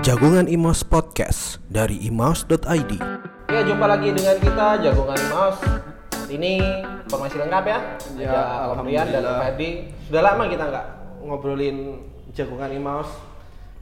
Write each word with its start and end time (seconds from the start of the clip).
Jagongan 0.00 0.48
Imos 0.48 0.80
Podcast 0.80 1.60
dari 1.68 2.00
imos.id. 2.08 2.92
Ya 3.50 3.60
jumpa 3.60 3.84
lagi 3.84 4.14
dengan 4.16 4.36
kita 4.38 4.80
Jagongan. 4.80 5.18
Saat 5.20 6.30
ini 6.30 6.62
informasi 7.04 7.36
lengkap 7.36 7.64
ya. 7.66 7.78
Ya, 8.16 8.32
Ada 8.32 8.80
Rian 8.80 9.06
dan 9.10 9.20
alhamdulillah. 9.20 9.38
Ferdi. 9.44 9.70
Sudah 10.08 10.22
lama 10.24 10.42
kita 10.48 10.64
nggak 10.66 10.86
ngobrolin 11.20 11.76
Jagongan 12.32 12.72
Mouse 12.80 13.12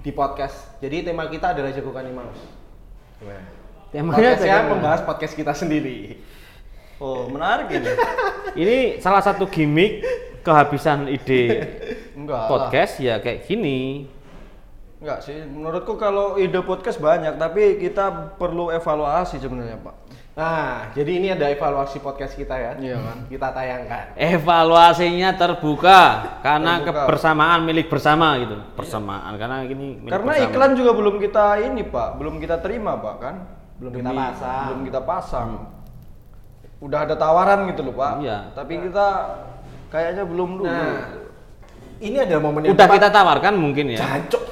di 0.01 0.11
podcast. 0.11 0.57
Jadi 0.81 1.07
tema 1.07 1.31
kita 1.31 1.55
adalah 1.55 1.71
Jagongan 1.71 2.07
Mouse. 2.11 2.43
Temanya 3.89 4.17
Podcastnya 4.35 4.49
Jagongan. 4.59 4.71
membahas 4.75 5.01
podcast 5.07 5.35
kita 5.37 5.53
sendiri. 5.55 6.19
Oh, 6.99 7.31
menarik 7.31 7.71
ini. 7.71 7.95
Ini 8.67 8.77
salah 8.99 9.23
satu 9.23 9.47
gimmick 9.47 10.03
kehabisan 10.43 11.07
ide 11.07 11.43
Enggak. 12.19 12.51
podcast 12.51 12.99
ya 12.99 13.23
kayak 13.23 13.47
gini. 13.47 14.11
Enggak 14.99 15.19
sih, 15.23 15.39
menurutku 15.47 15.95
kalau 15.95 16.35
ide 16.35 16.59
podcast 16.59 16.99
banyak, 16.99 17.39
tapi 17.39 17.79
kita 17.79 18.35
perlu 18.35 18.75
evaluasi 18.75 19.39
sebenarnya, 19.39 19.79
Pak. 19.79 19.95
Nah, 20.35 20.91
jadi 20.95 21.11
ini 21.19 21.29
ada 21.35 21.51
evaluasi 21.51 21.99
podcast 21.99 22.35
kita 22.35 22.55
ya. 22.55 22.73
Iya 22.79 22.99
kan? 23.03 23.19
Kita 23.27 23.51
tayangkan. 23.51 24.15
Evaluasinya 24.15 25.35
terbuka 25.35 26.03
karena 26.43 26.79
Terbuka. 26.83 27.07
kebersamaan 27.07 27.67
milik 27.67 27.91
bersama 27.91 28.39
gitu. 28.39 28.55
Persamaan 28.75 29.35
karena 29.35 29.67
gini 29.67 29.99
milik 29.99 30.15
Karena 30.15 30.33
bersama. 30.35 30.47
iklan 30.51 30.73
juga 30.79 30.91
belum 30.95 31.17
kita 31.19 31.45
ini, 31.63 31.83
Pak. 31.87 32.09
Belum 32.19 32.35
kita 32.39 32.57
terima, 32.63 32.95
Pak, 32.99 33.15
kan? 33.19 33.35
Belum 33.83 33.93
kita 33.95 34.11
pasang. 34.15 34.67
Belum 34.67 34.83
kita 34.87 35.01
pasang. 35.03 35.49
Udah 36.79 36.99
ada 37.03 37.15
tawaran 37.19 37.61
gitu 37.71 37.83
loh, 37.83 37.95
Pak. 37.99 38.13
Iya. 38.23 38.39
Tapi 38.55 38.73
kita 38.79 39.07
kayaknya 39.91 40.23
belum 40.23 40.51
dulu. 40.63 40.71
Nah, 40.71 41.19
ini 41.99 42.15
adalah 42.15 42.43
momen 42.47 42.61
yang 42.63 42.79
udah 42.79 42.87
tepat. 42.87 42.97
kita 43.03 43.09
tawarkan 43.11 43.55
mungkin 43.59 43.91
ya. 43.91 43.99
Jancuk. 44.07 44.43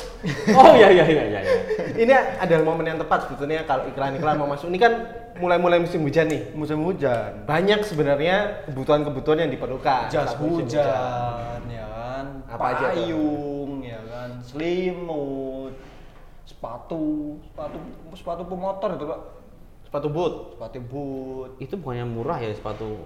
Oh 0.53 0.75
iya 0.75 0.89
iya 0.91 1.05
iya 1.07 1.25
iya. 1.29 1.41
iya. 1.43 1.55
ini 2.03 2.13
adalah 2.13 2.65
momen 2.67 2.87
yang 2.87 2.99
tepat 2.99 3.27
sebetulnya 3.27 3.63
kalau 3.65 3.87
iklan-iklan 3.87 4.35
mau 4.37 4.49
masuk. 4.51 4.69
Ini 4.71 4.79
kan 4.79 4.93
mulai-mulai 5.39 5.79
musim 5.79 6.03
hujan 6.03 6.27
nih. 6.27 6.43
Musim 6.57 6.83
hujan. 6.83 7.47
banyak 7.47 7.85
sebenarnya 7.87 8.67
kebutuhan-kebutuhan 8.71 9.47
yang 9.47 9.51
diperlukan. 9.53 10.11
jas 10.11 10.35
hujan, 10.37 11.61
ya 11.71 11.87
kan? 11.87 12.25
Apa 12.51 12.65
aja 12.75 12.85
tuh? 12.91 13.05
Payung, 13.05 13.73
ya 13.85 14.01
kan? 14.09 14.31
Selimut, 14.43 15.75
sepatu, 16.49 17.37
sepatu, 17.47 17.77
sepatu 18.17 18.43
pemotor 18.49 18.91
itu 18.97 19.05
pak, 19.07 19.21
Sepatu 19.87 20.09
boot. 20.11 20.35
sepatu 20.59 20.79
boot. 20.83 21.51
Itu 21.63 21.75
bukannya 21.79 22.07
murah 22.09 22.39
ya 22.43 22.51
sepatu. 22.51 22.99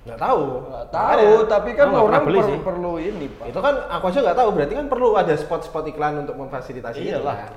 Nggak 0.00 0.18
tahu. 0.18 0.42
Nggak 0.64 0.86
tahu, 0.90 1.30
tapi 1.44 1.70
kan 1.72 1.84
Oh, 1.84 1.90
nggak 1.90 2.00
orang 2.00 2.08
pernah 2.10 2.26
beli 2.26 2.38
per- 2.38 2.48
sih. 2.48 2.58
perlu 2.62 2.92
ini 2.96 3.26
pak. 3.30 3.46
Itu 3.48 3.60
kan 3.60 3.74
aku 3.86 4.04
aja 4.06 4.18
nggak 4.22 4.38
tahu. 4.38 4.48
Berarti 4.52 4.74
kan 4.74 4.86
perlu 4.86 5.08
ada 5.12 5.34
spot-spot 5.34 5.84
iklan 5.86 6.14
untuk 6.20 6.36
memfasilitasi 6.36 6.98
Iyalah. 7.02 7.36
kan. 7.38 7.52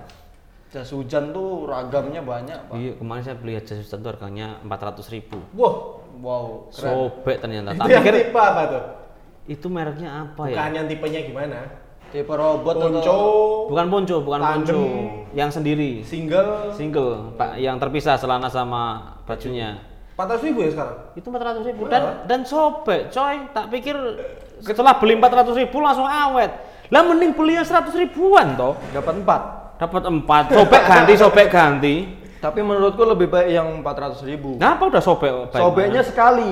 Jas 0.69 0.89
hujan 0.89 1.29
tuh 1.29 1.65
ragamnya 1.65 2.19
banyak 2.19 2.59
pak. 2.65 2.73
Iya 2.73 2.91
kemarin 2.95 3.21
saya 3.21 3.37
beli 3.37 3.53
jas 3.57 3.77
hujan 3.77 3.99
tuh 3.99 4.09
harganya 4.09 4.47
400 4.61 5.07
ribu. 5.09 5.37
Wah, 5.53 5.75
Wow, 6.13 6.69
keren. 6.69 6.93
Sobek 7.09 7.37
ternyata. 7.39 7.73
itu 7.73 7.89
yang 7.89 8.05
tipe 8.05 8.37
apa 8.37 8.61
tuh? 8.67 8.83
itu 9.43 9.67
mereknya 9.67 10.09
apa 10.23 10.45
ya? 10.45 10.55
Bukan 10.55 10.71
yang 10.73 10.85
tipenya 10.87 11.19
gimana? 11.21 11.59
Tipe 12.09 12.29
robot 12.29 12.75
Ponco, 12.77 12.95
atau 12.95 13.21
Bukan 13.65 13.85
ponco, 13.89 14.15
bukan 14.21 14.39
Tandem. 14.39 14.61
ponco. 14.71 14.81
Yang 15.33 15.49
sendiri. 15.51 15.91
single, 16.01 16.69
Single, 16.71 17.33
Pak, 17.33 17.57
yang 17.57 17.75
terpisah 17.75 18.15
celana 18.15 18.45
sama 18.47 18.83
bajunya. 19.25 19.81
400 20.13 20.45
ribu 20.45 20.59
ya 20.61 20.69
sekarang? 20.77 20.97
Itu 21.17 21.27
400 21.33 21.69
ribu 21.69 21.81
dan 21.89 22.03
dan 22.29 22.39
sobek, 22.45 23.09
coy. 23.09 23.35
Tak 23.49 23.65
pikir 23.73 23.95
setelah 24.61 24.93
beli 25.01 25.17
400 25.17 25.57
ribu 25.57 25.81
langsung 25.81 26.05
awet. 26.05 26.53
Lah 26.93 27.01
mending 27.01 27.33
beli 27.33 27.57
yang 27.57 27.65
100 27.65 27.89
ribuan 27.97 28.53
toh. 28.53 28.77
dapat 28.93 29.17
empat. 29.17 29.41
Dapat 29.81 30.03
empat, 30.05 30.43
sobek 30.53 30.81
ganti, 30.85 31.13
sobek 31.17 31.47
ganti. 31.49 31.95
Tapi 32.37 32.59
menurutku 32.59 33.01
lebih 33.07 33.31
baik 33.31 33.49
yang 33.55 33.67
400 33.81 34.21
ribu. 34.27 34.59
Ngapa 34.59 34.91
udah 34.91 35.01
sobek? 35.01 35.31
Sobeknya 35.49 36.03
mana? 36.03 36.09
sekali. 36.11 36.51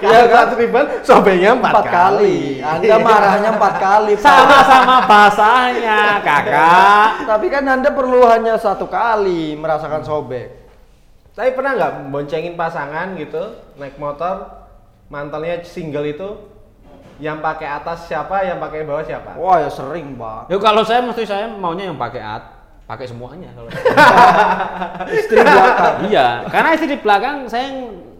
Iya 0.00 0.20
kan? 0.32 0.48
100 0.56 0.62
ribuan, 0.64 0.86
sobeknya 1.04 1.50
4, 1.52 1.60
empat 1.60 1.86
kali. 1.92 2.38
Anda 2.64 2.96
marahnya 3.04 3.50
empat 3.52 3.74
kali. 3.76 4.12
Sama-sama 4.16 5.04
basahnya, 5.04 6.24
kakak. 6.24 7.28
Tapi 7.28 7.46
kan 7.52 7.68
Anda 7.68 7.90
perlu 7.92 8.24
hanya 8.24 8.56
satu 8.56 8.88
kali 8.88 9.58
merasakan 9.60 10.00
sobek. 10.06 10.69
Tapi 11.40 11.56
pernah 11.56 11.72
nggak 11.72 12.12
boncengin 12.12 12.52
pasangan 12.52 13.16
gitu, 13.16 13.40
naik 13.80 13.96
motor, 13.96 14.60
mantelnya 15.08 15.64
single 15.64 16.04
itu, 16.04 16.36
yang 17.16 17.40
pakai 17.40 17.64
atas 17.64 18.04
siapa, 18.04 18.44
yang 18.44 18.60
pakai 18.60 18.84
bawah 18.84 19.00
siapa? 19.00 19.40
Wah 19.40 19.56
ya 19.56 19.72
sering 19.72 20.20
pak. 20.20 20.52
Yo 20.52 20.60
kalau 20.60 20.84
saya 20.84 21.00
mesti 21.00 21.24
saya 21.24 21.48
maunya 21.48 21.88
yang 21.88 21.96
pakai 21.96 22.20
at, 22.20 22.44
pakai 22.84 23.08
semuanya 23.08 23.56
kalau. 23.56 23.72
Istri 25.16 25.40
belakang. 25.40 25.96
iya, 26.12 26.44
karena 26.52 26.68
istri 26.76 26.92
di 26.92 26.98
belakang 27.00 27.48
saya 27.48 27.72
yang 27.72 27.78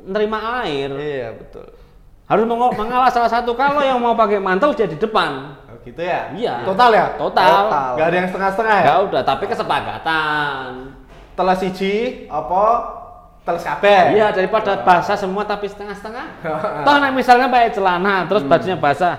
nerima 0.08 0.64
air. 0.64 0.88
Iya 0.88 1.28
betul. 1.36 1.68
Harus 2.24 2.44
mengo- 2.48 2.72
mengalah 2.72 3.12
salah 3.12 3.28
satu 3.28 3.52
kalau 3.52 3.84
yang 3.84 4.00
mau 4.00 4.16
pakai 4.16 4.40
mantel 4.40 4.72
dia 4.72 4.88
di 4.88 4.96
depan. 4.96 5.60
Oh, 5.68 5.76
gitu 5.84 6.00
ya? 6.00 6.32
Iya. 6.32 6.64
Total 6.64 6.88
ya? 6.88 7.06
Total. 7.20 7.68
Total. 7.68 7.90
Gak 8.00 8.06
ada 8.08 8.16
yang 8.16 8.28
setengah-setengah 8.32 8.76
ya? 8.80 8.86
Ya 8.88 8.94
udah, 9.04 9.22
tapi 9.28 9.44
kesepakatan. 9.44 10.96
Teles 11.36 11.58
siji, 11.60 11.94
apa? 12.32 12.96
Teles 13.40 13.64
kabeh. 13.64 14.00
Iya, 14.14 14.30
daripada 14.30 14.76
basah 14.78 15.16
semua 15.16 15.42
tapi 15.42 15.64
setengah-setengah. 15.64 16.26
Toh 16.86 16.94
nek 16.96 17.12
misalnya 17.12 17.48
pakai 17.48 17.70
celana 17.70 18.24
terus 18.24 18.44
bajunya 18.44 18.76
basah, 18.76 19.16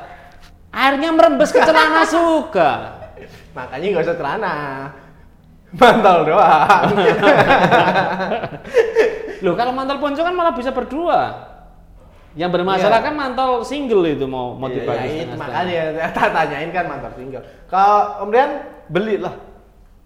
airnya 0.69 1.09
merembes 1.09 1.49
ke 1.49 1.57
celana 1.57 2.05
juga. 2.13 2.69
Makanya 3.51 3.85
nggak 3.89 4.05
usah 4.05 4.17
celana. 4.17 4.55
Mantel 5.71 6.17
doang. 6.27 6.87
Loh, 9.41 9.53
kalau 9.55 9.71
mantel 9.71 9.97
ponco 9.97 10.19
kan 10.19 10.31
malah 10.31 10.51
bisa 10.51 10.69
berdua. 10.69 11.49
Yang 12.31 12.51
bermasalah 12.53 12.99
Iya. 12.99 13.07
kan 13.07 13.13
mantel 13.13 13.51
single 13.61 14.05
itu 14.05 14.23
mau 14.23 14.53
mau 14.53 14.67
Iya, 14.67 14.75
dibagi 14.77 15.03
itu 15.03 15.35
setengah-setengah. 15.35 15.35
makanya 15.35 15.81
tak 16.15 16.29
tanyain 16.31 16.69
kan 16.71 16.85
mantel 16.87 17.11
single. 17.13 17.43
Kalau 17.67 17.99
Om 18.21 18.29
Rian 18.29 18.51
Beli 18.87 19.15
lah. 19.17 19.35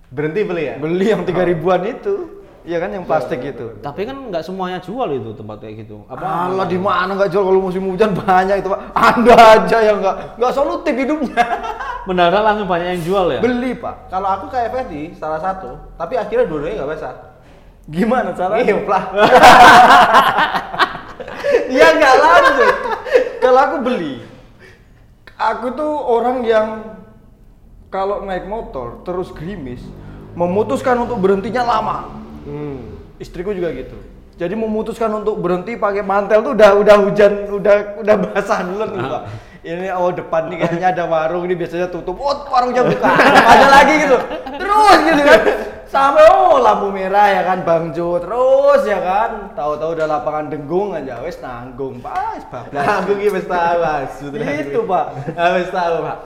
berhenti 0.08 0.42
beli 0.42 0.64
ya? 0.64 0.76
Beli 0.78 1.06
yang 1.06 1.22
tiga 1.22 1.44
ribuan 1.44 1.82
itu. 1.84 2.45
Iya 2.66 2.78
kan 2.82 2.90
yang 2.90 3.06
plastik 3.06 3.46
itu. 3.46 3.78
Tapi 3.78 4.10
kan 4.10 4.18
nggak 4.34 4.42
semuanya 4.42 4.82
jual 4.82 5.06
itu 5.14 5.38
tempat 5.38 5.62
kayak 5.62 5.86
gitu. 5.86 6.02
Apa? 6.10 6.50
Allah 6.50 6.66
di 6.66 6.82
mana 6.82 7.14
nggak 7.14 7.30
jual 7.30 7.46
kalau 7.46 7.62
musim 7.62 7.86
hujan 7.86 8.18
banyak 8.18 8.66
itu 8.66 8.68
pak. 8.74 8.82
Anda 8.98 9.36
aja 9.38 9.78
yang 9.86 10.02
nggak 10.02 10.42
nggak 10.42 10.54
solutif 10.54 10.94
hidupnya. 10.98 11.46
Mendadak 12.10 12.42
langsung 12.42 12.66
banyak 12.66 12.98
yang 12.98 13.04
jual 13.06 13.26
ya. 13.38 13.40
Beli 13.40 13.78
pak. 13.78 14.10
Kalau 14.10 14.30
aku 14.34 14.46
kayak 14.50 14.74
Ferdi, 14.74 15.14
salah 15.14 15.38
satu, 15.38 15.78
tapi 15.94 16.18
akhirnya 16.18 16.50
dua-duanya 16.50 16.82
nggak 16.82 16.92
basah. 16.98 17.14
Gimana 17.86 18.34
caranya? 18.34 18.66
Iya 18.66 18.78
lah. 18.90 19.04
Iya 21.66 21.88
nggak 21.98 22.16
lanjut. 22.20 22.76
Kalau 23.42 23.60
aku 23.62 23.78
beli, 23.86 24.14
aku 25.38 25.68
tuh 25.78 25.94
orang 25.94 26.38
yang 26.42 26.68
kalau 27.94 28.26
naik 28.26 28.50
motor 28.50 29.06
terus 29.06 29.30
gerimis, 29.32 29.82
memutuskan 30.34 31.06
untuk 31.06 31.22
berhentinya 31.22 31.64
lama. 31.64 32.25
Hmm. 32.46 33.02
Istriku 33.18 33.52
juga 33.52 33.74
gitu. 33.74 33.98
Jadi 34.36 34.52
memutuskan 34.52 35.08
untuk 35.16 35.40
berhenti 35.40 35.80
pakai 35.80 36.04
mantel 36.04 36.44
tuh 36.44 36.52
udah 36.60 36.76
udah 36.76 36.96
hujan, 37.08 37.48
udah 37.48 38.04
udah 38.04 38.16
basah 38.20 38.68
dulu 38.68 38.84
nih 38.84 39.04
pak. 39.08 39.24
Ini 39.66 39.90
oh 39.98 40.14
depan 40.14 40.46
nih 40.54 40.62
kayaknya 40.62 40.94
ada 40.94 41.04
warung 41.10 41.42
ini 41.50 41.58
biasanya 41.58 41.90
tutup. 41.90 42.22
Oh 42.22 42.46
warungnya 42.54 42.86
buka, 42.86 43.10
ada 43.26 43.66
lagi 43.66 43.98
gitu. 44.06 44.14
Terus 44.62 44.98
gitu 45.10 45.22
kan. 45.26 45.42
Sampai 45.90 46.22
oh 46.30 46.62
lampu 46.62 46.94
merah 46.94 47.34
ya 47.34 47.42
kan 47.42 47.66
Bang 47.66 47.90
Jo 47.90 48.22
terus 48.22 48.86
ya 48.86 49.02
kan. 49.02 49.58
Tahu-tahu 49.58 49.98
udah 49.98 50.06
lapangan 50.06 50.54
denggung 50.54 50.94
aja 50.94 51.18
wes 51.26 51.42
nanggung 51.42 51.98
pak. 51.98 52.14
Wes 52.38 52.46
bablas. 52.46 52.86
Aku 53.02 53.18
ki 53.18 53.28
wis 53.34 53.48
tahu, 53.50 53.78
Mas. 53.82 54.14
Itu, 54.70 54.80
Pak. 54.86 55.06
Ah, 55.34 55.58
Wis 55.58 55.72
tahu, 55.74 55.96
Pak. 56.06 56.18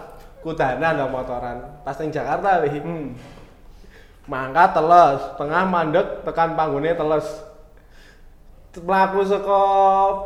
Kudanan 0.43 0.93
lah 0.99 1.07
motoran. 1.07 1.57
Pas 1.87 1.95
ning 1.95 2.11
Jakarta 2.11 2.59
wih. 2.59 2.75
Hmm. 2.75 3.15
Mangkat 4.29 4.77
teles, 4.77 5.21
tengah 5.41 5.65
mandek 5.65 6.21
tekan 6.21 6.53
panggone 6.53 6.93
teles. 6.93 7.27
Mlaku 8.77 9.25
saka 9.25 9.61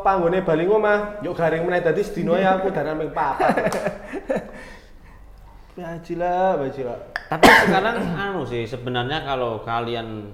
panggone 0.04 0.44
Bali 0.44 0.68
mah, 0.68 1.24
yuk 1.24 1.32
garing 1.40 1.64
meneh 1.64 1.80
dadi 1.80 2.04
sedina 2.04 2.36
ya 2.36 2.60
aku 2.60 2.68
danan 2.76 3.00
ping 3.00 3.16
papat. 3.16 3.56
Bajila, 5.74 6.54
bajila. 6.62 6.96
Tapi 7.34 7.50
sekarang 7.66 7.96
anu 8.14 8.46
sih 8.46 8.62
sebenarnya 8.70 9.26
kalau 9.26 9.66
kalian 9.66 10.30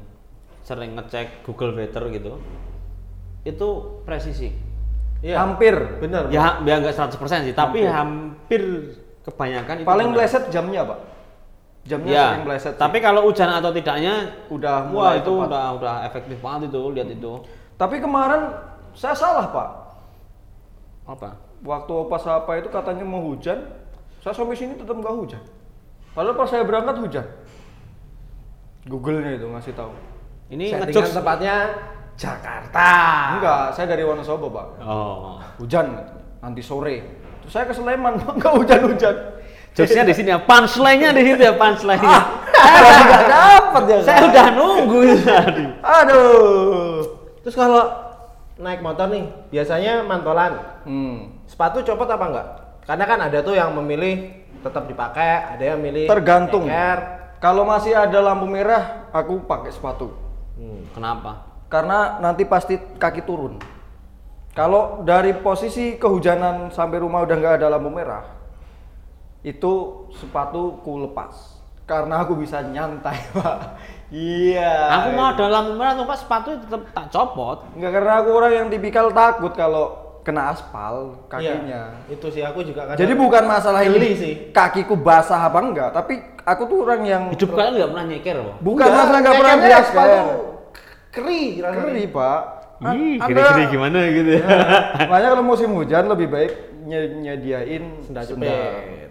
sering 0.67 0.99
ngecek 0.99 1.47
Google 1.47 1.79
Weather 1.79 2.11
gitu, 2.11 2.43
itu 3.47 3.67
presisi. 4.03 4.51
Iya. 5.23 5.39
Hampir. 5.39 5.79
Bener. 6.03 6.27
Ya, 6.27 6.59
ya 6.59 6.75
nggak 6.83 6.91
100% 6.91 7.47
sih, 7.47 7.55
tapi 7.55 7.87
hampir 7.87 8.95
kebanyakan 9.23 9.83
itu 9.83 9.87
Paling 9.87 10.07
meleset 10.11 10.51
jamnya 10.51 10.83
pak. 10.83 10.99
Jamnya 11.89 12.13
Ya, 12.13 12.25
sering 12.29 12.45
meleset. 12.45 12.73
sih. 12.73 12.79
tapi 12.79 12.97
kalau 13.01 13.25
hujan 13.25 13.49
atau 13.49 13.73
tidaknya 13.73 14.13
udah 14.47 14.85
wah 14.87 15.09
mulai 15.09 15.17
itu 15.17 15.31
tepat. 15.33 15.47
udah 15.49 15.65
udah 15.73 15.93
efektif 16.05 16.37
banget 16.37 16.69
itu 16.69 16.81
lihat 16.93 17.09
itu. 17.09 17.33
Tapi 17.75 17.95
kemarin 17.97 18.41
saya 18.93 19.17
salah 19.17 19.49
pak. 19.49 19.69
Apa? 21.09 21.29
Waktu 21.59 21.91
opa 21.91 22.15
sapa 22.15 22.51
itu 22.55 22.69
katanya 22.69 23.01
mau 23.01 23.25
hujan, 23.25 23.57
saya 24.21 24.31
sampai 24.31 24.53
sini 24.53 24.77
tetap 24.77 24.93
nggak 24.93 25.11
hujan. 25.11 25.41
Padahal 26.13 26.37
pas 26.37 26.45
saya 26.45 26.61
berangkat 26.61 26.95
hujan. 26.99 27.25
Google-nya 28.85 29.35
itu 29.35 29.45
ngasih 29.45 29.73
tahu. 29.73 29.91
Ini 30.49 30.65
Settingan 30.71 31.13
tempatnya 31.13 31.55
Jakarta. 32.15 32.89
Enggak, 33.37 33.63
saya 33.71 33.85
dari 33.87 34.03
Wonosobo, 34.03 34.49
Pak. 34.49 34.67
Oh. 34.81 35.37
Hujan 35.57 35.93
nanti 36.39 36.59
sore. 36.59 37.05
Terus 37.41 37.51
saya 37.53 37.63
ke 37.63 37.73
Sleman, 37.73 38.17
Pak, 38.21 38.33
enggak 38.35 38.53
hujan-hujan. 38.55 39.15
Jokesnya 39.77 40.03
di 40.03 40.13
sini 40.17 40.29
ya, 40.33 40.39
punchline-nya 40.43 41.09
di 41.15 41.21
situ 41.23 41.41
ya, 41.41 41.53
punchline-nya. 41.55 42.19
Saya 42.51 42.99
enggak 43.05 43.25
dapat 43.29 43.83
ya. 43.87 43.97
Saya 44.03 44.19
udah 44.27 44.47
nunggu 44.51 44.99
tadi. 45.23 45.65
Aduh. 45.79 46.99
Terus 47.45 47.55
kalau 47.55 47.83
naik 48.59 48.83
motor 48.83 49.07
nih, 49.07 49.25
biasanya 49.53 50.03
mantolan. 50.03 50.59
Hmm. 50.83 51.39
Sepatu 51.47 51.79
copot 51.85 52.09
apa 52.09 52.25
enggak? 52.27 52.47
Karena 52.83 53.05
kan 53.05 53.19
ada 53.23 53.39
tuh 53.45 53.55
yang 53.55 53.71
memilih 53.77 54.33
tetap 54.59 54.89
dipakai, 54.89 55.55
ada 55.55 55.63
yang 55.63 55.79
milih 55.79 56.11
Tergantung. 56.11 56.67
ceker. 56.67 56.99
Kalau 57.39 57.63
masih 57.63 57.95
ada 57.95 58.19
lampu 58.19 58.43
merah, 58.51 59.07
aku 59.15 59.47
pakai 59.47 59.71
sepatu. 59.71 60.11
Hmm. 60.59 60.91
Kenapa? 60.91 61.47
Karena 61.71 62.19
nanti 62.19 62.43
pasti 62.43 62.75
kaki 62.75 63.23
turun. 63.23 63.61
Kalau 64.51 65.05
dari 65.07 65.31
posisi 65.39 65.95
kehujanan 65.95 66.73
sampai 66.75 66.99
rumah 66.99 67.23
udah 67.23 67.35
nggak 67.37 67.55
ada 67.63 67.71
lampu 67.71 67.87
merah, 67.87 68.25
itu 69.41 69.73
sepatu 70.13 70.79
ku 70.79 71.01
lepas. 71.01 71.57
Karena 71.83 72.21
aku 72.21 72.37
bisa 72.37 72.61
nyantai, 72.61 73.17
Pak. 73.35 73.57
Iya. 74.09 74.73
Aku 74.91 75.07
mau 75.11 75.31
ada 75.31 75.45
lampu 75.47 75.73
merah 75.73 75.93
tuh, 75.93 76.05
Pak, 76.05 76.17
sepatu 76.17 76.49
tetap 76.55 76.81
tak 76.87 77.05
copot. 77.09 77.57
Nggak 77.73 77.91
karena 77.91 78.13
aku 78.15 78.29
orang 78.31 78.53
yang 78.53 78.67
tipikal 78.67 79.09
takut 79.09 79.53
kalau 79.53 79.85
kena 80.19 80.51
aspal 80.51 81.17
kakinya. 81.25 81.57
Iya, 82.05 82.11
itu 82.11 82.27
sih 82.29 82.43
aku 82.43 82.61
juga 82.61 82.85
kadang 82.85 82.99
Jadi 82.99 83.13
bukan 83.15 83.43
masalah 83.43 83.81
ini 83.81 84.13
sih. 84.13 84.33
kakiku 84.51 84.93
basah 84.93 85.41
apa 85.41 85.57
enggak, 85.59 85.89
tapi 85.89 86.13
aku 86.39 86.61
tuh 86.65 86.77
orang 86.83 87.01
yang 87.03 87.23
Hidup 87.31 87.49
kalian 87.51 87.73
nggak 87.75 87.89
pernah 87.89 88.05
nyeker, 88.05 88.35
Pak. 88.37 88.55
bukan 88.59 88.87
masalah 88.87 89.19
nggak 89.19 89.37
pernah 89.39 89.55
biasa. 89.57 89.87
sepatu 89.89 90.19
keri. 91.09 91.41
Keri, 91.57 92.03
Pak. 92.05 92.41
Ih, 92.79 93.17
Anda- 93.17 93.25
kiri-kiri 93.25 93.63
gimana 93.67 93.99
gitu 94.07 94.29
ya. 94.37 94.43
Makanya 95.03 95.27
kalau 95.33 95.43
musim 95.43 95.69
hujan 95.73 96.05
lebih 96.05 96.27
baik 96.27 96.51
nye- 96.81 97.11
nyediain 97.17 97.83
Sendal 98.01 98.23
sendal. 98.23 98.45
jepit. 98.45 99.09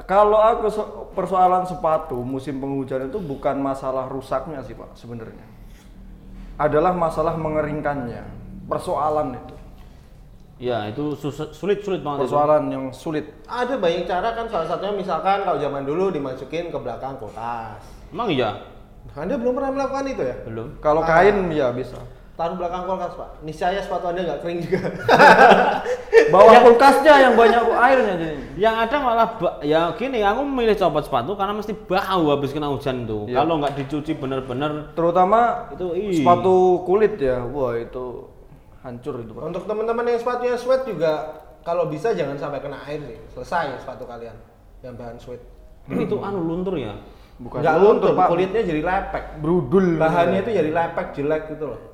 Kalau 0.00 0.38
aku 0.38 0.66
so- 0.68 0.90
persoalan 1.12 1.66
sepatu 1.66 2.22
musim 2.22 2.56
penghujan 2.56 3.06
itu 3.06 3.18
bukan 3.18 3.58
masalah 3.58 4.06
rusaknya 4.06 4.62
sih 4.62 4.72
pak 4.72 4.94
sebenarnya, 4.94 5.44
adalah 6.56 6.94
masalah 6.94 7.34
mengeringkannya. 7.34 8.22
Persoalan 8.64 9.34
itu, 9.34 9.54
Ya, 10.62 10.86
itu 10.86 11.16
sus- 11.16 11.50
sulit-sulit 11.50 12.00
banget. 12.00 12.22
itu. 12.22 12.24
persoalan 12.30 12.64
yang 12.68 12.84
sulit. 12.92 13.32
Ada 13.44 13.76
banyak 13.76 14.06
cara 14.06 14.30
kan 14.30 14.46
salah 14.46 14.68
satunya 14.68 14.94
misalkan 14.94 15.42
kalau 15.42 15.58
zaman 15.58 15.82
dulu 15.82 16.08
dimasukin 16.08 16.70
ke 16.70 16.78
belakang 16.78 17.18
kulkas. 17.18 17.82
Emang 18.08 18.30
iya? 18.30 18.62
Anda 19.10 19.34
belum 19.34 19.56
pernah 19.56 19.72
melakukan 19.74 20.04
itu 20.06 20.22
ya? 20.22 20.36
Belum. 20.46 20.68
Kalau 20.78 21.02
Ah. 21.02 21.08
kain 21.18 21.50
ya 21.50 21.72
bisa. 21.72 21.98
Taruh 22.40 22.56
belakang 22.56 22.88
kulkas 22.88 23.12
pak. 23.20 23.28
Niscaya 23.44 23.84
sepatu 23.84 24.08
Anda 24.08 24.24
nggak 24.24 24.40
kering 24.40 24.58
juga. 24.64 24.80
Bawa 26.32 26.64
kulkasnya 26.64 27.14
yang 27.28 27.34
banyak 27.36 27.60
airnya 27.68 28.14
jadi. 28.16 28.36
Yang 28.56 28.74
ada 28.88 28.96
malah 29.04 29.28
ya 29.60 29.92
gini, 29.92 30.24
aku 30.24 30.40
memilih 30.48 30.72
copot 30.72 31.04
sepatu 31.04 31.36
karena 31.36 31.52
mesti 31.52 31.76
bau 31.76 32.32
habis 32.32 32.56
kena 32.56 32.72
hujan 32.72 33.04
tuh. 33.04 33.28
Iya. 33.28 33.44
Kalau 33.44 33.60
nggak 33.60 33.76
dicuci 33.84 34.16
bener-bener 34.16 34.88
Terutama 34.96 35.68
Itu, 35.76 35.92
ih. 35.92 36.16
sepatu 36.16 36.80
kulit 36.88 37.20
ya, 37.20 37.44
wah 37.44 37.76
itu 37.76 38.32
hancur 38.80 39.20
itu 39.20 39.36
pak. 39.36 39.42
Untuk 39.44 39.68
teman-teman 39.68 40.08
yang 40.08 40.16
sepatunya 40.16 40.56
sweat 40.56 40.88
juga 40.88 41.44
kalau 41.60 41.92
bisa 41.92 42.16
jangan 42.16 42.40
sampai 42.40 42.64
kena 42.64 42.80
air 42.88 43.04
sih. 43.04 43.20
Selesai 43.36 43.84
sepatu 43.84 44.08
kalian 44.08 44.40
yang 44.80 44.96
bahan 44.96 45.20
sweat. 45.20 45.44
itu 45.92 46.16
anu 46.24 46.40
luntur 46.40 46.80
ya. 46.80 46.96
Bukan 47.36 47.60
Nggak 47.64 47.76
luntur, 47.80 48.10
Pak. 48.16 48.28
kulitnya 48.32 48.62
jadi 48.64 48.80
lepek. 48.84 49.24
Brudul. 49.40 49.96
Bahannya 49.96 50.40
itu 50.44 50.52
jadi 50.56 50.70
lepek, 50.72 51.06
jelek 51.16 51.42
gitu 51.56 51.72
loh. 51.72 51.89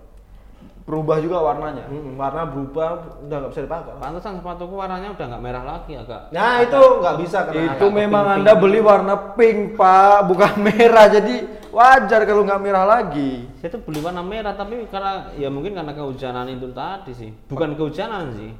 Berubah 0.86 1.18
juga 1.18 1.42
warnanya. 1.42 1.90
Mm, 1.90 2.14
warna 2.14 2.46
berubah, 2.46 2.88
udah 3.20 3.36
nggak 3.42 3.50
bisa 3.50 3.62
dipakai. 3.66 3.92
Pantesan 3.98 4.38
sepatuku 4.38 4.70
warnanya 4.72 5.08
udah 5.10 5.26
nggak 5.26 5.42
merah 5.42 5.64
lagi 5.66 5.92
agak. 5.98 6.30
Nah 6.30 6.62
itu 6.62 6.78
nggak 6.78 7.16
bisa 7.18 7.38
kena 7.42 7.62
Itu 7.74 7.86
agak 7.90 7.98
memang 7.98 8.24
Anda 8.38 8.52
gitu. 8.54 8.62
beli 8.62 8.80
warna 8.80 9.14
pink, 9.34 9.74
Pak, 9.74 10.30
bukan 10.30 10.52
merah. 10.66 11.06
Jadi 11.10 11.34
wajar 11.74 12.22
kalau 12.22 12.46
nggak 12.46 12.62
merah 12.62 12.84
lagi. 12.86 13.50
Saya 13.58 13.74
tuh 13.74 13.82
beli 13.82 13.98
warna 13.98 14.22
merah 14.22 14.54
tapi 14.54 14.86
karena 14.86 15.34
ya 15.34 15.50
mungkin 15.50 15.74
karena 15.74 15.90
kehujanan 15.90 16.46
itu 16.48 16.70
tadi 16.70 17.12
sih. 17.12 17.30
Bukan 17.50 17.74
kehujanan 17.74 18.30
sih. 18.32 18.54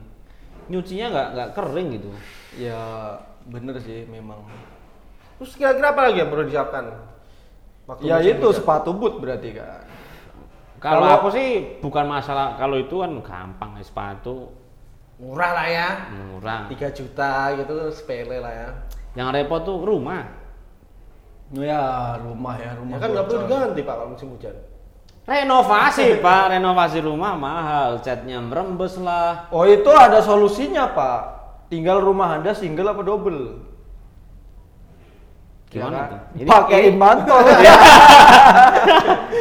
Nyucinya 0.67 1.07
nggak 1.15 1.29
nggak 1.31 1.49
kering 1.55 1.89
gitu. 1.95 2.11
Ya, 2.59 2.83
bener 3.47 3.79
sih 3.79 4.03
memang. 4.11 4.43
Terus 5.39 5.55
kira-kira 5.55 5.95
apa 5.95 6.11
lagi 6.11 6.19
yang 6.19 6.31
perlu 6.35 6.43
disiapkan? 6.43 6.85
Waktu 7.87 8.03
Ya 8.03 8.19
itu 8.19 8.43
hujan? 8.43 8.57
sepatu 8.59 8.91
boot 8.91 9.23
berarti 9.23 9.55
kan. 9.55 9.87
Kalau 10.87 11.07
aku 11.19 11.29
sih 11.35 11.49
bukan 11.83 12.07
masalah 12.07 12.55
kalau 12.55 12.79
itu 12.79 13.03
kan 13.03 13.11
gampang 13.19 13.75
ya, 13.75 13.83
sepatu 13.83 14.55
murah 15.17 15.51
lah 15.57 15.67
ya. 15.67 15.89
murah. 16.13 16.69
3 16.69 16.93
juta 16.95 17.57
gitu 17.59 17.75
sepele 17.91 18.39
lah 18.39 18.53
ya. 18.55 18.69
Yang 19.17 19.29
repot 19.43 19.61
tuh 19.65 19.81
rumah. 19.83 20.29
Ya, 21.55 22.19
rumah 22.21 22.55
ya, 22.59 22.75
Ya 22.75 22.79
rumah. 22.79 22.97
kan 22.99 23.09
nggak 23.15 23.25
perlu 23.31 23.41
diganti 23.47 23.81
pak 23.87 23.95
kalau 23.97 24.11
musim 24.13 24.29
hujan. 24.35 24.57
Renovasi 25.27 26.07
pak, 26.25 26.55
renovasi 26.55 26.99
rumah 27.03 27.35
mahal, 27.35 27.99
catnya 27.99 28.39
merembes 28.39 28.95
lah. 29.03 29.51
Oh, 29.51 29.67
itu 29.67 29.91
ada 29.91 30.23
solusinya, 30.23 30.95
Pak. 30.95 31.21
Tinggal 31.67 31.99
rumah 31.99 32.39
Anda 32.39 32.55
single 32.55 32.95
apa 32.95 33.03
double? 33.03 33.66
Gimana 35.67 35.97
Ya 35.97 36.05
tuh? 36.09 36.21
Ini- 36.39 36.49
Pakein 36.49 36.83
ini- 36.89 36.99
mantol. 36.99 37.43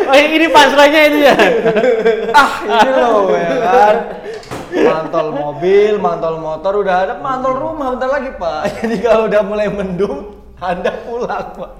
Oh 0.05 0.13
ini 0.13 0.47
punchline-nya 0.47 1.01
itu 1.09 1.17
ya. 1.25 1.33
ah, 2.37 2.51
ini 2.61 2.91
loh 2.93 3.25
ya 3.33 3.57
kan. 3.57 3.95
Mantol 4.75 5.27
mobil, 5.33 5.93
mantol 5.97 6.35
motor 6.37 6.73
udah 6.77 6.95
ada, 7.07 7.13
mantol 7.17 7.57
rumah 7.57 7.95
bentar 7.97 8.09
lagi, 8.11 8.29
Pak. 8.37 8.61
Jadi 8.85 8.95
kalau 9.01 9.25
udah 9.25 9.41
mulai 9.41 9.65
mendung, 9.65 10.45
Anda 10.61 10.93
pulang, 11.01 11.57
Pak. 11.57 11.71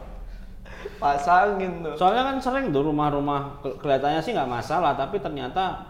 Pasangin 0.97 1.85
tuh. 1.85 1.93
Soalnya 1.99 2.23
kan 2.23 2.35
sering 2.39 2.73
tuh 2.73 2.81
rumah-rumah 2.81 3.61
ke- 3.61 3.77
kelihatannya 3.77 4.21
sih 4.23 4.33
nggak 4.33 4.49
masalah, 4.49 4.97
tapi 4.97 5.21
ternyata 5.21 5.85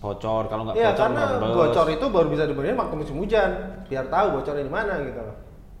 bocor. 0.00 0.50
Kalau 0.50 0.66
nggak 0.66 0.74
Iya 0.74 0.90
bocor 0.90 0.98
karena 0.98 1.22
bocor 1.38 1.86
itu 1.92 2.06
baru 2.10 2.26
bisa 2.26 2.42
dibenerin 2.42 2.74
waktu 2.74 2.94
musim 2.96 3.16
hujan. 3.20 3.50
Biar 3.86 4.08
tahu 4.08 4.40
bocornya 4.40 4.64
di 4.64 4.72
mana 4.72 4.98
gitu. 4.98 5.20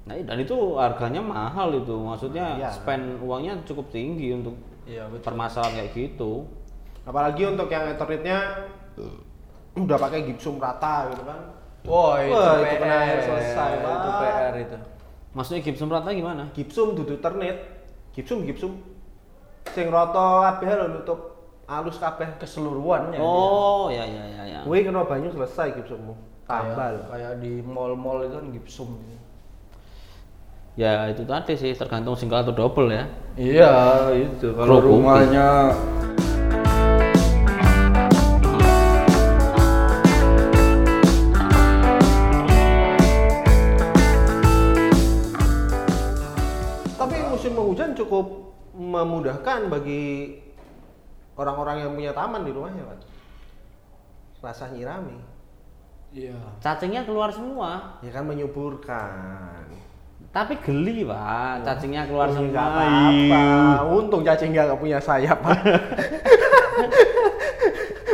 Nah, 0.08 0.16
dan 0.16 0.38
itu 0.40 0.56
harganya 0.74 1.20
mahal 1.20 1.68
itu. 1.70 1.92
Maksudnya 1.92 2.56
Iya. 2.56 2.72
spend 2.72 3.20
uangnya 3.20 3.60
cukup 3.62 3.92
tinggi 3.92 4.32
untuk 4.32 4.56
Iya, 4.88 5.04
betul. 5.06 5.24
permasalahan 5.28 5.76
kayak 5.76 5.90
gitu. 5.92 6.48
Apalagi 7.04 7.44
untuk 7.44 7.68
yang 7.68 7.84
eternitnya 7.86 8.38
udah 9.84 9.96
pakai 10.00 10.24
gipsum 10.24 10.56
rata 10.56 11.12
gitu 11.12 11.22
kan. 11.22 11.40
Wah, 11.84 12.20
itu, 12.20 12.32
Wah, 12.32 12.58
itu 12.58 12.64
PR. 12.66 12.80
kena 12.82 12.96
air 13.00 13.20
selesai, 13.22 13.70
Itu 13.78 13.86
Pak. 13.86 14.18
PR 14.18 14.54
itu. 14.58 14.76
Maksudnya 15.32 15.60
gipsum 15.62 15.88
rata 15.88 16.08
gimana? 16.10 16.42
Gipsum 16.50 16.96
duduk 16.96 17.20
ternit. 17.20 17.56
Gipsum 18.16 18.42
gipsum. 18.42 18.80
Sing 19.70 19.92
roto 19.92 20.42
kabeh 20.42 20.66
lho 20.66 20.86
nutup 20.90 21.20
alus 21.68 22.00
kabeh. 22.00 22.26
Keseluruhannya. 22.40 23.20
Oh, 23.20 23.92
ya 23.92 24.02
ya 24.02 24.24
ya 24.26 24.42
ya. 24.48 24.58
Kuwi 24.64 24.82
kena 24.82 25.04
banyu 25.04 25.28
selesai 25.30 25.76
gipsummu. 25.76 26.16
Kayak, 26.48 26.64
Tambal. 26.74 26.94
kayak 27.12 27.32
di 27.44 27.60
mall-mall 27.60 28.24
itu 28.24 28.34
kan 28.40 28.46
gipsum. 28.50 28.88
Ya 30.78 31.10
itu 31.10 31.26
tadi 31.26 31.58
sih 31.58 31.74
tergantung 31.74 32.14
single 32.14 32.46
atau 32.46 32.54
double 32.54 32.94
ya. 32.94 33.10
Iya, 33.34 33.74
itu 34.14 34.54
kalau 34.54 34.78
Kerupuk. 34.78 35.02
rumahnya 35.02 35.74
Tapi 46.94 47.16
musim 47.26 47.58
penghujan 47.58 47.98
cukup 47.98 48.54
memudahkan 48.78 49.66
bagi 49.66 50.38
orang-orang 51.34 51.82
yang 51.82 51.90
punya 51.98 52.14
taman 52.14 52.46
di 52.46 52.54
rumahnya, 52.54 52.86
Pak. 52.86 52.98
Rasa 54.46 54.70
nyirami. 54.70 55.18
Iya. 56.14 56.38
Cacingnya 56.62 57.02
keluar 57.02 57.34
semua. 57.34 57.98
Ya 57.98 58.14
kan 58.14 58.30
menyuburkan. 58.30 59.87
Tapi 60.28 60.54
geli, 60.60 61.02
Pak. 61.02 61.64
Cacingnya 61.64 62.04
keluar 62.04 62.28
Oh, 62.28 62.32
semua. 62.36 62.48
nggak 62.48 62.66
apa-apa. 62.66 63.42
Untung 63.90 64.22
cacing 64.22 64.50
nggak 64.52 64.76
punya 64.76 64.98
sayap, 64.98 65.38
Pak. 65.40 65.58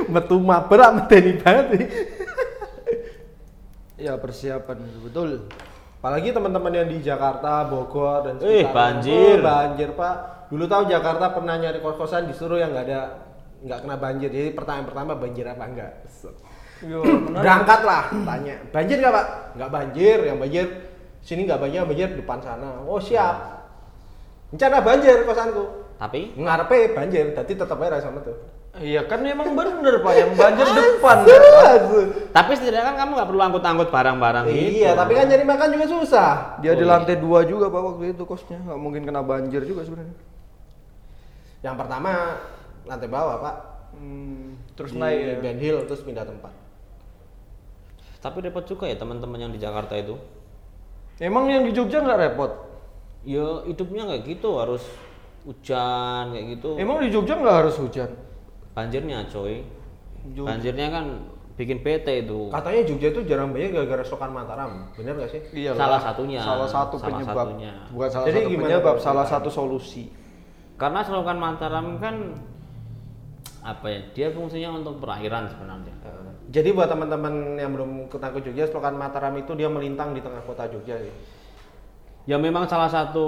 Metu 0.07 0.37
maber 0.39 0.79
medeni 0.95 1.33
banget 1.37 1.67
nih. 1.73 1.85
Ya 3.97 4.13
persiapan 4.15 4.77
itu, 4.85 4.99
betul. 5.03 5.29
Apalagi 5.99 6.31
teman-teman 6.31 6.71
yang 6.71 6.87
di 6.87 7.01
Jakarta, 7.01 7.65
Bogor 7.65 8.21
dan 8.23 8.35
Eh, 8.37 8.63
sekitarnya. 8.63 8.71
banjir. 8.71 9.35
Oh, 9.35 9.43
banjir, 9.43 9.89
Pak. 9.97 10.15
Dulu 10.53 10.65
tahu 10.69 10.83
Jakarta 10.87 11.25
pernah 11.33 11.57
nyari 11.57 11.81
kos-kosan 11.81 12.29
disuruh 12.29 12.57
yang 12.57 12.71
nggak 12.71 12.85
ada 12.85 13.01
nggak 13.59 13.79
kena 13.81 13.97
banjir. 13.97 14.29
Jadi 14.29 14.49
pertanyaan 14.53 14.87
pertama 14.87 15.13
banjir 15.17 15.45
apa 15.45 15.65
enggak? 15.65 15.93
Iya, 16.85 17.01
Berangkat 17.33 17.81
lah, 17.83 18.03
tanya. 18.13 18.55
Banjir 18.69 18.97
nggak 18.99 19.11
Pak? 19.11 19.27
Nggak 19.57 19.71
banjir, 19.73 20.17
yang 20.23 20.37
banjir 20.37 20.67
sini 21.25 21.49
nggak 21.49 21.57
banjir, 21.59 21.81
yang 21.81 21.89
banjir 21.89 22.09
depan 22.13 22.39
sana. 22.45 22.85
Oh 22.85 23.01
siap. 23.01 23.65
Rencana 24.53 24.79
banjir 24.85 25.25
kosanku. 25.25 25.65
Tapi 25.97 26.37
Ngarepe 26.37 26.93
banjir, 26.93 27.33
jadi 27.33 27.53
tetep 27.57 27.79
aja 27.81 27.99
sama 28.05 28.21
tuh. 28.21 28.37
Iya 28.75 29.07
kan 29.07 29.23
memang 29.23 29.55
bener 29.55 30.03
pak 30.03 30.13
yang 30.19 30.35
banjir 30.35 30.67
depan. 30.99 31.23
tapi 32.35 32.59
setidaknya 32.59 32.91
kan 32.91 32.97
kamu 33.07 33.11
nggak 33.15 33.29
perlu 33.31 33.43
angkut-angkut 33.47 33.89
barang-barang 33.95 34.45
gitu. 34.51 34.83
Iya, 34.83 34.99
tapi 34.99 35.15
kan 35.15 35.31
nyari 35.31 35.45
makan 35.47 35.69
juga 35.79 35.87
susah. 35.87 36.59
Dia 36.59 36.75
di 36.75 36.83
Oh, 36.83 36.91
iya. 36.91 36.91
lantai 36.99 37.17
dua 37.23 37.47
juga 37.47 37.71
pak 37.71 37.83
waktu 37.87 38.19
itu 38.19 38.23
kosnya 38.27 38.59
nggak 38.67 38.79
mungkin 38.83 39.07
kena 39.07 39.23
banjir 39.23 39.63
juga 39.63 39.87
sebenarnya. 39.87 40.19
Yang 41.63 41.75
pertama 41.81 42.11
lantai 42.85 43.09
bawah, 43.09 43.37
Pak. 43.41 43.57
Hmm, 43.97 44.59
terus 44.77 44.93
Di 44.93 45.01
naik 45.01 45.19
ya. 45.23 45.37
Ben 45.41 45.57
Hill 45.57 45.79
terus 45.89 46.03
pindah 46.05 46.27
tempat. 46.27 46.53
Tapi 48.21 48.37
repot 48.43 48.67
juga 48.67 48.85
ya 48.91 48.99
teman-teman 48.99 49.39
yang 49.39 49.53
di 49.55 49.63
Jakarta 49.63 49.95
itu. 49.97 50.19
Emang 51.23 51.47
yang 51.47 51.63
di 51.63 51.71
Jogja 51.71 52.03
nggak 52.03 52.19
repot? 52.19 52.51
Ya 53.25 53.63
hidupnya 53.65 54.05
kayak 54.11 54.23
gitu 54.27 54.49
harus 54.59 54.83
hujan 55.45 56.35
kayak 56.35 56.47
gitu. 56.59 56.75
Emang 56.77 56.99
di 57.01 57.09
Jogja 57.13 57.39
nggak 57.39 57.57
harus 57.65 57.77
hujan? 57.79 58.11
banjirnya 58.75 59.23
coy. 59.31 59.63
Jogja. 60.35 60.51
Banjirnya 60.51 60.89
kan 60.91 61.05
bikin 61.55 61.79
PT 61.87 62.27
itu. 62.27 62.51
Katanya 62.51 62.83
Jogja 62.83 63.09
itu 63.15 63.21
jarang 63.23 63.55
banjir 63.55 63.71
gara-gara 63.71 64.03
selokan 64.03 64.35
Mataram. 64.35 64.91
Bener 64.99 65.15
gak 65.15 65.31
sih? 65.31 65.41
Iya 65.55 65.79
Salah 65.79 65.97
lah. 65.97 66.01
satunya. 66.03 66.41
Salah 66.43 66.67
satu 66.69 66.95
Salah 66.99 67.07
penyebab. 67.15 67.47
satunya. 67.47 67.73
Bukan 67.95 68.09
salah 68.11 68.27
Jadi 68.27 68.39
satu 68.43 68.51
gimana 68.51 68.67
penyebab, 68.67 68.97
salah 68.99 69.27
satu 69.31 69.49
solusi. 69.55 70.11
Karena 70.75 71.01
selokan 71.07 71.39
Mataram 71.39 71.87
kan 72.03 72.15
apa 73.65 73.87
ya? 73.89 74.01
Dia 74.13 74.29
fungsinya 74.29 74.77
untuk 74.77 75.01
perairan 75.01 75.49
sebenarnya. 75.49 75.95
Jadi 76.53 76.69
buat 76.71 76.87
teman-teman 76.87 77.57
yang 77.57 77.73
belum 77.73 78.13
ketangkep 78.13 78.45
Jogja, 78.45 78.69
selokan 78.69 78.95
Mataram 78.95 79.33
itu 79.35 79.57
dia 79.57 79.67
melintang 79.67 80.13
di 80.13 80.21
tengah 80.21 80.45
kota 80.45 80.69
Jogja 80.69 81.01
sih. 81.01 81.15
Ya 82.25 82.37
memang 82.37 82.65
salah 82.65 82.89
satu 82.89 83.27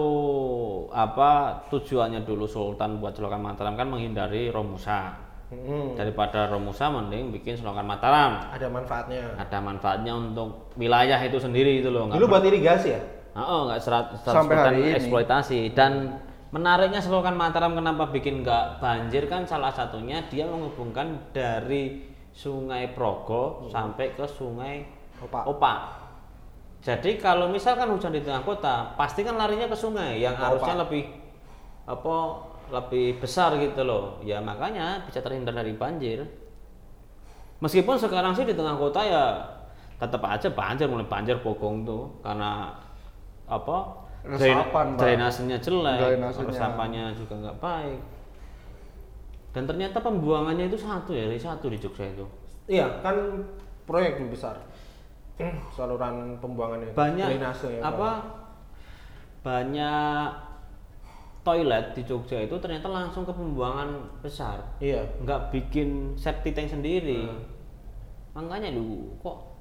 apa 0.88 1.52
tujuannya 1.68 2.24
dulu 2.24 2.44
Sultan 2.44 2.96
buat 2.96 3.12
selokan 3.12 3.40
Mataram 3.40 3.74
kan 3.74 3.88
menghindari 3.88 4.48
Romusa. 4.48 5.24
Hmm, 5.46 5.94
Daripada 5.94 6.50
Romusa 6.50 6.90
mending 6.90 7.30
bikin 7.30 7.54
selokan 7.54 7.86
Mataram. 7.86 8.50
ada 8.50 8.66
manfaatnya. 8.66 9.22
Ada 9.38 9.58
manfaatnya 9.62 10.12
untuk 10.12 10.68
wilayah 10.74 11.16
itu 11.22 11.38
sendiri 11.38 11.80
itu 11.80 11.88
loh. 11.88 12.10
Dulu 12.10 12.26
buat 12.26 12.42
irigasi 12.42 12.88
ya? 12.92 13.00
Oh, 13.36 13.68
nggak 13.68 13.80
serat, 13.84 14.04
Sampai 14.24 14.56
hari 14.56 14.78
ini. 14.80 14.92
eksploitasi 14.96 15.76
dan 15.76 16.18
menariknya 16.56 17.04
selokan 17.04 17.36
Mataram 17.36 17.76
kenapa 17.76 18.08
bikin 18.08 18.40
nggak 18.40 18.80
banjir 18.80 19.28
kan 19.28 19.44
salah 19.44 19.68
satunya 19.68 20.24
dia 20.32 20.48
menghubungkan 20.48 21.28
dari 21.36 22.08
Sungai 22.32 22.96
Progo 22.96 23.68
sampai 23.68 24.16
ke 24.16 24.24
Sungai 24.24 24.96
Opak. 25.20 25.44
Opak. 25.48 25.78
Jadi 26.84 27.16
kalau 27.16 27.48
misalkan 27.48 27.88
hujan 27.88 28.12
di 28.12 28.22
tengah 28.22 28.44
kota, 28.44 28.94
pasti 28.94 29.24
kan 29.24 29.34
larinya 29.40 29.66
ke 29.66 29.76
sungai 29.76 30.20
yang 30.20 30.36
Ke 30.36 30.44
harusnya 30.44 30.84
lebih 30.86 31.08
apa 31.88 32.16
lebih 32.70 33.18
besar 33.18 33.56
gitu 33.56 33.82
loh. 33.82 34.20
Ya 34.22 34.38
makanya 34.38 35.02
bisa 35.08 35.24
terhindar 35.24 35.56
dari 35.56 35.74
banjir. 35.74 36.22
Meskipun 37.58 37.96
sekarang 37.96 38.36
sih 38.36 38.44
di 38.44 38.52
tengah 38.52 38.76
kota 38.76 39.00
ya 39.00 39.24
tetap 39.96 40.20
aja 40.28 40.52
banjir 40.52 40.84
mulai 40.84 41.08
banjir 41.08 41.40
Bogong 41.40 41.88
tuh 41.88 42.20
karena 42.20 42.68
apa 43.48 44.05
Resapan, 44.28 44.86
drainasenya 44.94 45.58
jelek, 45.58 45.98
Drainasenya. 45.98 46.48
resapannya 46.50 47.04
juga 47.14 47.34
nggak 47.38 47.58
baik. 47.58 48.00
Dan 49.50 49.64
ternyata 49.64 49.98
pembuangannya 49.98 50.66
itu 50.66 50.76
satu 50.76 51.10
ya, 51.10 51.24
dari 51.24 51.38
satu 51.38 51.70
di 51.70 51.78
Jogja 51.78 52.04
itu. 52.04 52.26
Iya, 52.66 53.00
kan 53.00 53.14
proyek 53.84 54.18
lebih 54.18 54.34
besar. 54.34 54.58
Saluran 55.70 56.36
pembuangannya. 56.36 56.90
banyak 56.92 57.26
drainase 57.28 57.68
ya, 57.76 57.80
apa 57.80 58.10
banyak 59.40 60.28
toilet 61.40 61.94
di 61.94 62.02
Jogja 62.02 62.40
itu 62.40 62.56
ternyata 62.58 62.88
langsung 62.88 63.22
ke 63.22 63.30
pembuangan 63.30 63.94
besar 64.18 64.58
Iya. 64.82 65.06
nggak 65.22 65.54
bikin 65.54 66.16
septic 66.16 66.52
tank 66.52 66.66
sendiri 66.68 67.22
Hmm. 67.22 67.44
makanya 68.34 68.74
lu 68.74 69.14
kok 69.16 69.55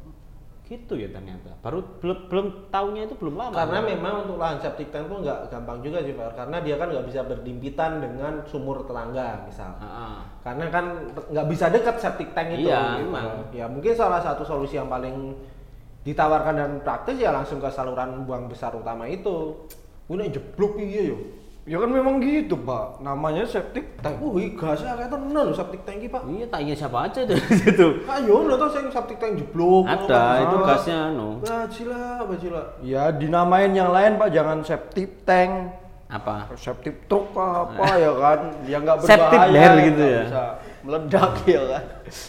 gitu 0.66 0.98
ya 0.98 1.14
ternyata 1.14 1.54
baru 1.62 1.86
belum 2.02 2.18
belum 2.26 2.48
tahunya 2.74 3.06
itu 3.06 3.16
belum 3.22 3.38
lama 3.38 3.54
Karena 3.54 3.80
memang 3.86 4.14
untuk 4.26 4.42
lahan 4.42 4.58
septic 4.58 4.90
tank 4.90 5.06
tuh 5.06 5.22
nggak 5.22 5.54
gampang 5.54 5.78
juga 5.86 6.02
sih, 6.02 6.14
Pak. 6.18 6.34
Karena 6.34 6.58
dia 6.62 6.76
kan 6.82 6.88
nggak 6.90 7.06
bisa 7.06 7.22
berdimpitan 7.22 7.92
dengan 8.02 8.34
sumur 8.50 8.82
tetangga, 8.86 9.46
misal. 9.46 9.78
Ah, 9.78 9.86
ah. 9.86 10.18
Karena 10.42 10.66
kan 10.74 10.86
nggak 11.30 11.48
bisa 11.50 11.66
dekat 11.70 11.96
septic 12.02 12.34
tank 12.34 12.58
itu. 12.58 12.70
Iya, 12.70 12.98
gitu. 12.98 13.14
emang. 13.14 13.26
Ya 13.54 13.66
mungkin 13.70 13.94
salah 13.94 14.22
satu 14.26 14.42
solusi 14.42 14.82
yang 14.82 14.90
paling 14.90 15.38
ditawarkan 16.06 16.56
dan 16.58 16.72
praktis 16.82 17.18
ya 17.18 17.34
langsung 17.34 17.62
ke 17.62 17.70
saluran 17.70 18.26
buang 18.26 18.50
besar 18.50 18.74
utama 18.74 19.06
itu. 19.06 19.66
Gue 20.06 20.26
jeblok 20.30 20.78
iya 20.82 21.14
yo. 21.14 21.18
Ya 21.66 21.82
kan 21.82 21.90
memang 21.90 22.22
gitu 22.22 22.62
pak, 22.62 23.02
namanya 23.02 23.42
septic 23.42 23.98
tank. 23.98 24.22
Uh, 24.22 24.38
iya 24.38 24.54
gasnya 24.54 24.94
kayak 24.94 25.10
tenan 25.10 25.34
loh 25.42 25.50
septic 25.50 25.82
tank 25.82 25.98
Pak. 26.06 26.22
iya 26.28 26.46
tanya 26.46 26.74
siapa 26.74 26.98
aja 27.04 27.20
itu 27.20 27.34
di 27.34 27.56
situ 27.58 27.88
Ayo, 28.06 28.46
lo 28.46 28.54
tau 28.54 28.70
saya 28.70 28.86
septic 28.88 29.18
tank 29.18 29.34
jeblok. 29.36 29.84
ada 29.84 30.46
itu 30.46 30.56
Ah. 30.56 30.66
gasnya 30.68 30.98
anu 31.10 31.42
Bajila, 31.42 32.06
bajila. 32.22 32.62
Ya 32.80 33.10
dinamain 33.10 33.74
yang 33.74 33.90
lain 33.90 34.14
pak, 34.16 34.30
jangan 34.30 34.62
septic 34.62 35.26
tank, 35.26 35.74
apa 36.06 36.54
septic 36.54 37.10
truk 37.10 37.34
apa 37.34 37.98
ya 37.98 38.12
kan, 38.14 38.40
ya 38.64 38.78
nggak 38.78 38.96
berbahaya. 39.02 39.18
Septic 39.18 39.40
bear 39.50 39.74
gitu 39.84 40.04
ya. 40.06 40.22
Bisa 40.24 40.44
meledak 40.86 41.32
ya 41.50 41.62
kan. 41.66 41.84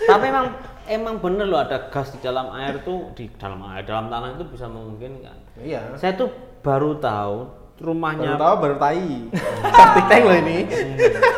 tapi 0.09 0.25
emang 0.27 0.47
emang 0.89 1.15
bener 1.19 1.45
loh 1.45 1.61
ada 1.61 1.77
gas 1.87 2.09
di 2.09 2.19
dalam 2.19 2.49
air 2.57 2.81
tuh 2.81 3.13
di 3.13 3.29
dalam 3.37 3.61
air 3.69 3.85
dalam 3.85 4.09
tanah 4.09 4.33
itu 4.33 4.49
bisa 4.49 4.65
memungkinkan 4.65 5.37
Iya. 5.61 5.93
saya 5.95 6.17
tuh 6.17 6.33
baru 6.65 6.97
tahu 6.97 7.66
rumahnya 7.77 8.35
Baru 8.35 8.41
tahu 8.41 8.55
baru 8.63 8.77
tai. 8.77 9.11
septic 9.77 10.05
tank 10.09 10.23
loh 10.25 10.37
ini. 10.41 10.59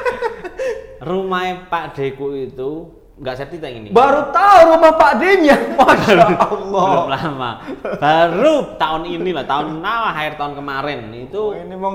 rumah 1.09 1.43
Pak 1.67 1.85
Deku 1.95 2.35
itu 2.35 2.71
nggak 3.19 3.35
septic 3.35 3.59
tank 3.59 3.75
ini 3.75 3.89
Baru 3.91 4.31
tahu 4.31 4.59
rumah 4.75 4.93
Pak 4.95 5.13
D-nya, 5.19 5.57
masya 5.75 6.15
Allah. 6.39 6.87
belum 6.95 7.09
lama 7.11 7.51
baru 7.99 8.55
tahun 8.79 9.03
ini 9.09 9.31
lah 9.35 9.47
tahun 9.47 9.83
nah, 9.83 10.15
akhir 10.15 10.39
tahun 10.39 10.53
kemarin 10.55 11.01
itu 11.15 11.39
Oh, 11.39 11.55
ini 11.55 11.67
memang 11.67 11.95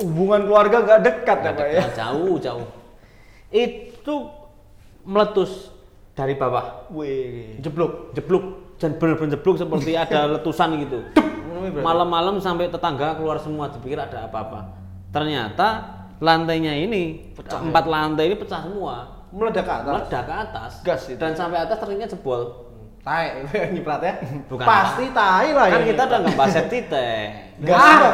hubungan 0.00 0.48
keluarga 0.48 0.76
nggak 0.80 1.00
dekat 1.04 1.38
ya 1.44 1.50
pak 1.52 1.66
ya. 1.68 1.84
jauh 1.92 2.40
jauh 2.40 2.64
itu 3.52 4.14
meletus 5.04 5.68
dari 6.16 6.36
bawah 6.36 6.88
Wih. 6.92 7.60
Jeblok. 7.60 8.12
jeblok 8.12 8.44
dan 8.80 8.96
bener-bener 8.96 9.36
jeblok 9.36 9.60
seperti 9.60 9.92
ada 9.92 10.24
letusan 10.34 10.68
gitu 10.80 10.98
malam-malam 11.76 12.40
sampai 12.40 12.66
tetangga 12.66 13.14
keluar 13.14 13.36
semua 13.36 13.68
dipikir 13.68 14.00
ada 14.00 14.24
apa-apa 14.24 14.72
ternyata 15.12 16.00
lantainya 16.16 16.72
ini 16.72 17.32
empat 17.36 17.84
lantai 17.84 18.26
ini 18.26 18.36
pecah 18.36 18.64
semua 18.64 19.20
Meledak 19.30 19.62
ke 19.62 19.70
atas. 19.70 19.86
meledak 19.86 20.24
ke 20.26 20.34
atas 20.34 20.72
Gas 20.82 21.02
itu. 21.06 21.14
dan 21.14 21.32
sampai 21.32 21.62
atas 21.62 21.78
ternyata 21.78 22.10
jebol 22.10 22.66
Tai, 23.00 23.32
nyiprat 23.72 24.04
ya. 24.04 24.12
Bukan. 24.44 24.60
Pasti 24.60 25.08
tai 25.08 25.56
lah 25.56 25.72
kan 25.72 25.80
kita 25.80 26.02
udah 26.04 26.18
nggak 26.20 26.36
bahas 26.36 26.52
tank 26.52 27.32
Gas 27.64 27.78
ah, 27.78 27.96
apa? 27.96 28.10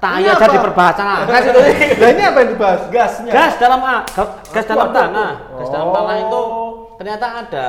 tai 0.00 0.24
aja 0.24 0.46
diperbahas 0.48 0.96
gas 1.28 1.44
itu 1.44 1.60
Lah 2.00 2.08
ini 2.08 2.22
apa 2.24 2.38
yang 2.38 2.50
dibahas? 2.56 2.80
Gasnya. 2.88 3.28
gas 3.30 3.52
dalam 3.60 3.80
ah, 3.82 4.00
gas, 4.06 4.28
gas 4.48 4.64
dalam 4.64 4.88
tanah 4.88 5.30
gas 5.52 5.68
dalam 5.68 5.86
Oh. 5.86 5.94
tanah 5.94 6.16
itu 6.18 6.42
ternyata 6.96 7.26
ada 7.44 7.68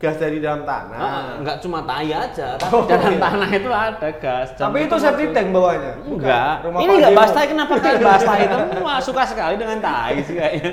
Gas 0.00 0.16
dari 0.16 0.40
dalam 0.40 0.64
tanah. 0.64 0.96
Ah, 0.96 1.24
nggak 1.44 1.60
cuma 1.60 1.84
tai 1.84 2.08
aja 2.08 2.56
tapi 2.56 2.72
Oh, 2.72 2.88
dalam 2.88 3.12
iya. 3.12 3.20
tanah 3.20 3.48
itu 3.52 3.68
ada 3.68 4.08
gas 4.16 4.48
Tapi 4.56 4.88
itu 4.88 4.96
septic 4.96 5.28
tank 5.36 5.52
bawahnya. 5.52 5.92
Enggak. 6.08 6.64
Rumah 6.64 6.78
ini 6.80 6.92
enggak 7.04 7.12
bahas 7.12 7.32
tai 7.36 7.46
kenapa 7.52 7.72
kalian 7.76 8.00
bahas 8.00 8.22
tai 8.24 8.48
semua 8.48 8.92
suka 9.04 9.22
sekali 9.28 9.54
dengan 9.60 9.78
tai 9.84 10.16
sih 10.24 10.40
kayaknya. 10.40 10.72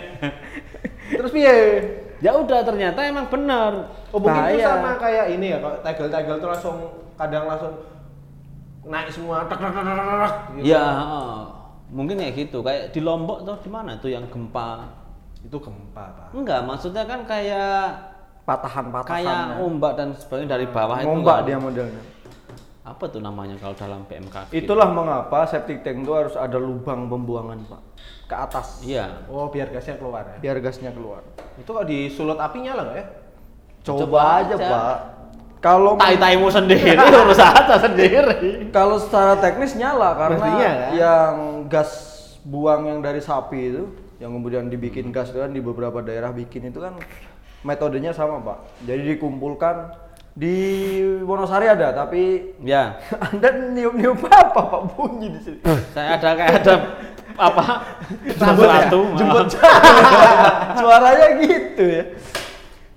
Terus 1.12 1.32
piye? 1.36 1.56
ya 2.18 2.32
udah 2.34 2.66
ternyata 2.66 3.00
emang 3.06 3.30
bener. 3.30 3.94
Oh 4.10 4.18
mungkin 4.18 4.58
itu 4.58 4.66
sama 4.66 4.98
kayak 4.98 5.38
ini 5.38 5.54
ya, 5.54 5.58
kalau 5.62 5.78
tegel-tegel 5.86 6.36
tuh 6.42 6.50
langsung 6.50 6.78
kadang 7.14 7.46
langsung 7.46 7.74
naik 8.88 9.12
semua 9.12 9.46
tek 9.46 9.60
tek 9.60 9.72
tek 9.76 9.84
tek, 9.84 9.96
tek, 10.00 10.34
gitu. 10.58 10.66
Ya, 10.72 10.88
mungkin 11.92 12.16
kayak 12.18 12.34
gitu. 12.34 12.58
Kayak 12.64 12.96
di 12.96 13.00
Lombok 13.04 13.44
tuh 13.44 13.58
di 13.62 13.70
mana 13.70 14.00
tuh 14.00 14.10
yang 14.10 14.26
gempa? 14.32 14.88
Itu 15.44 15.60
gempa, 15.62 16.04
Pak. 16.16 16.28
Enggak, 16.34 16.66
maksudnya 16.66 17.04
kan 17.06 17.28
kayak 17.28 18.17
Patahan-patahan. 18.48 19.12
kayak 19.14 19.40
ombak 19.60 19.92
dan 19.94 20.16
sebagainya 20.16 20.50
dari 20.50 20.66
bawah 20.66 20.98
itu. 20.98 21.06
Ngombak 21.06 21.36
kan. 21.36 21.44
dia 21.44 21.58
modelnya. 21.60 22.04
Apa 22.82 23.04
tuh 23.06 23.20
namanya 23.20 23.60
kalau 23.60 23.76
dalam 23.76 24.08
PMK? 24.08 24.48
Itulah 24.50 24.88
mengapa 24.88 25.44
septic 25.44 25.84
tank 25.84 26.02
itu 26.02 26.14
harus 26.14 26.32
ada 26.34 26.56
lubang 26.56 27.06
pembuangan 27.06 27.60
pak 27.62 27.82
ke 28.24 28.36
atas 28.38 28.80
Iya. 28.80 29.28
Oh, 29.28 29.48
biar 29.48 29.68
gasnya 29.68 29.96
keluar 29.96 30.24
ya. 30.26 30.38
biar 30.40 30.58
gasnya 30.58 30.92
keluar. 30.92 31.20
Itu 31.56 31.68
kalau 31.68 31.84
disulut 31.84 32.36
api 32.38 32.58
nyala 32.62 32.82
nggak 32.86 32.96
ya? 32.96 33.06
Coba, 33.84 34.00
Coba 34.00 34.20
aja, 34.38 34.56
aja. 34.56 34.66
pak. 34.66 34.98
Kalau 35.58 35.92
Tai-taimu 35.96 36.48
sendiri 36.58 36.96
urus 37.20 37.42
aja 37.42 37.76
sendiri. 37.78 38.72
kalau 38.72 38.96
secara 38.96 39.36
teknis 39.36 39.76
nyala 39.76 40.16
karena 40.16 40.38
Mestinya, 40.38 40.72
kan? 40.72 40.90
yang 40.94 41.34
gas 41.68 41.92
buang 42.42 42.88
yang 42.88 43.00
dari 43.02 43.20
sapi 43.20 43.60
itu 43.68 43.84
yang 44.18 44.32
kemudian 44.32 44.66
dibikin 44.66 45.12
gas 45.12 45.28
itu 45.28 45.38
kan 45.38 45.52
di 45.52 45.60
beberapa 45.60 46.00
daerah 46.00 46.32
bikin 46.32 46.64
itu 46.66 46.80
kan 46.80 46.96
metodenya 47.62 48.12
sama 48.12 48.38
pak. 48.40 48.58
Jadi 48.84 49.16
dikumpulkan 49.16 49.94
di 50.34 50.54
Wonosari 51.26 51.66
ada 51.66 51.94
tapi 51.96 52.54
Ya. 52.62 53.02
anda 53.26 53.50
niup-niup 53.74 54.22
apa 54.26 54.62
pak 54.64 54.82
bunyi 54.94 55.34
di 55.34 55.40
sini? 55.42 55.60
Saya 55.98 56.18
ada 56.18 56.30
kayak 56.34 56.54
ada 56.62 56.76
apa 57.38 57.64
Rambut 58.34 58.66
ya? 58.66 58.82
sesuatu 58.82 59.00
Jemput 59.14 59.48
Suaranya 60.82 61.28
gitu 61.38 61.84
ya. 61.86 62.04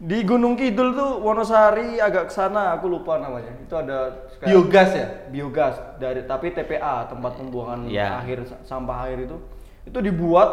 Di 0.00 0.24
Gunung 0.24 0.56
Kidul 0.56 0.96
tuh 0.96 1.20
Wonosari 1.20 2.00
agak 2.00 2.28
ke 2.28 2.34
sana 2.34 2.72
aku 2.72 2.88
lupa 2.88 3.20
namanya. 3.20 3.52
Itu 3.60 3.76
ada 3.76 4.28
Biogas 4.40 4.96
ya? 4.96 5.08
biogas 5.28 5.76
dari 6.00 6.24
tapi 6.24 6.48
TPA 6.50 7.04
tempat 7.06 7.36
pembuangan 7.36 7.84
Iya. 7.84 8.24
akhir 8.24 8.48
sampah 8.64 9.04
air 9.04 9.28
itu 9.28 9.36
itu 9.84 9.98
dibuat 10.00 10.48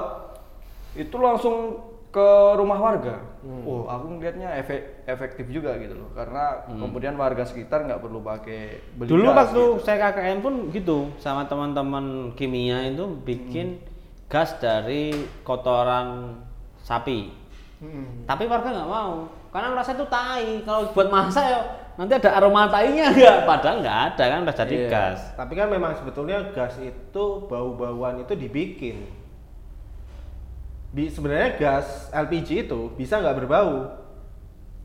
itu 0.92 1.16
langsung 1.16 1.80
ke 2.08 2.28
rumah 2.56 2.78
warga. 2.78 3.20
Hmm. 3.44 3.64
Oh, 3.64 3.84
aku 3.86 4.18
ngeliatnya 4.18 4.50
efek, 4.58 5.04
efektif 5.06 5.46
juga 5.48 5.76
gitu 5.78 5.94
loh. 5.94 6.10
Karena 6.12 6.64
kemudian 6.66 7.16
warga 7.16 7.44
sekitar 7.44 7.84
nggak 7.84 8.00
perlu 8.00 8.20
pakai 8.20 8.80
beli 8.96 9.08
Dulu 9.08 9.24
gas 9.26 9.36
waktu 9.46 9.62
gitu. 9.62 9.84
saya 9.84 9.98
KKN 10.02 10.38
pun 10.40 10.54
gitu 10.72 10.98
sama 11.18 11.46
teman-teman 11.46 12.06
kimia 12.34 12.84
itu 12.86 13.06
bikin 13.22 13.80
gas 14.28 14.56
dari 14.58 15.14
kotoran 15.42 16.40
sapi. 16.82 17.32
Tapi 18.26 18.44
warga 18.46 18.74
nggak 18.74 18.90
mau 18.90 19.30
karena 19.50 19.68
merasa 19.70 19.94
itu 19.94 20.06
tai. 20.08 20.66
Kalau 20.66 20.90
buat 20.92 21.08
masak 21.08 21.46
ya 21.46 21.60
nanti 21.94 22.14
ada 22.14 22.30
aroma 22.36 22.66
tainya 22.68 23.14
nggak? 23.14 23.38
Padahal 23.46 23.78
nggak 23.80 24.00
ada 24.10 24.24
kan 24.26 24.40
udah 24.44 24.56
jadi 24.58 24.76
Iya. 24.76 24.90
gas. 24.90 25.20
Tapi 25.36 25.54
kan 25.54 25.68
memang 25.68 25.94
sebetulnya 25.94 26.52
gas 26.52 26.76
itu 26.80 27.24
bau-bauan 27.46 28.20
itu 28.20 28.34
dibikin. 28.34 29.06
Di 30.88 31.08
sebenarnya 31.08 31.56
gas 31.56 32.08
LPG 32.10 32.66
itu 32.66 32.92
bisa 32.94 33.18
nggak 33.18 33.38
berbau. 33.38 33.92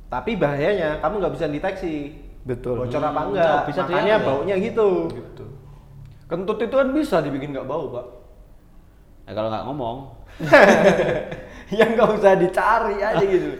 Tapi 0.07 0.37
bahayanya 0.37 1.01
kamu 1.01 1.15
nggak 1.19 1.35
bisa 1.35 1.47
deteksi. 1.47 1.97
Betul. 2.43 2.83
Bocor 2.83 3.01
apa 3.01 3.17
Hmm, 3.17 3.29
enggak? 3.31 3.47
nggak 3.47 3.69
bisa 3.71 3.83
Makanya 3.83 4.15
ya. 4.15 4.25
baunya 4.25 4.57
gitu. 4.59 4.89
Gitu. 5.09 5.45
Kentut 6.27 6.59
itu 6.59 6.75
kan 6.75 6.89
bisa 6.91 7.17
dibikin 7.21 7.53
nggak 7.53 7.65
bau, 7.65 7.93
Pak. 7.93 8.07
Ya, 9.23 9.33
kalau 9.33 9.49
nggak 9.49 9.65
ngomong, 9.65 9.97
yang 11.79 11.95
nggak 11.95 12.09
usah 12.13 12.35
dicari 12.35 12.99
aja 12.99 13.23
gitu. 13.23 13.53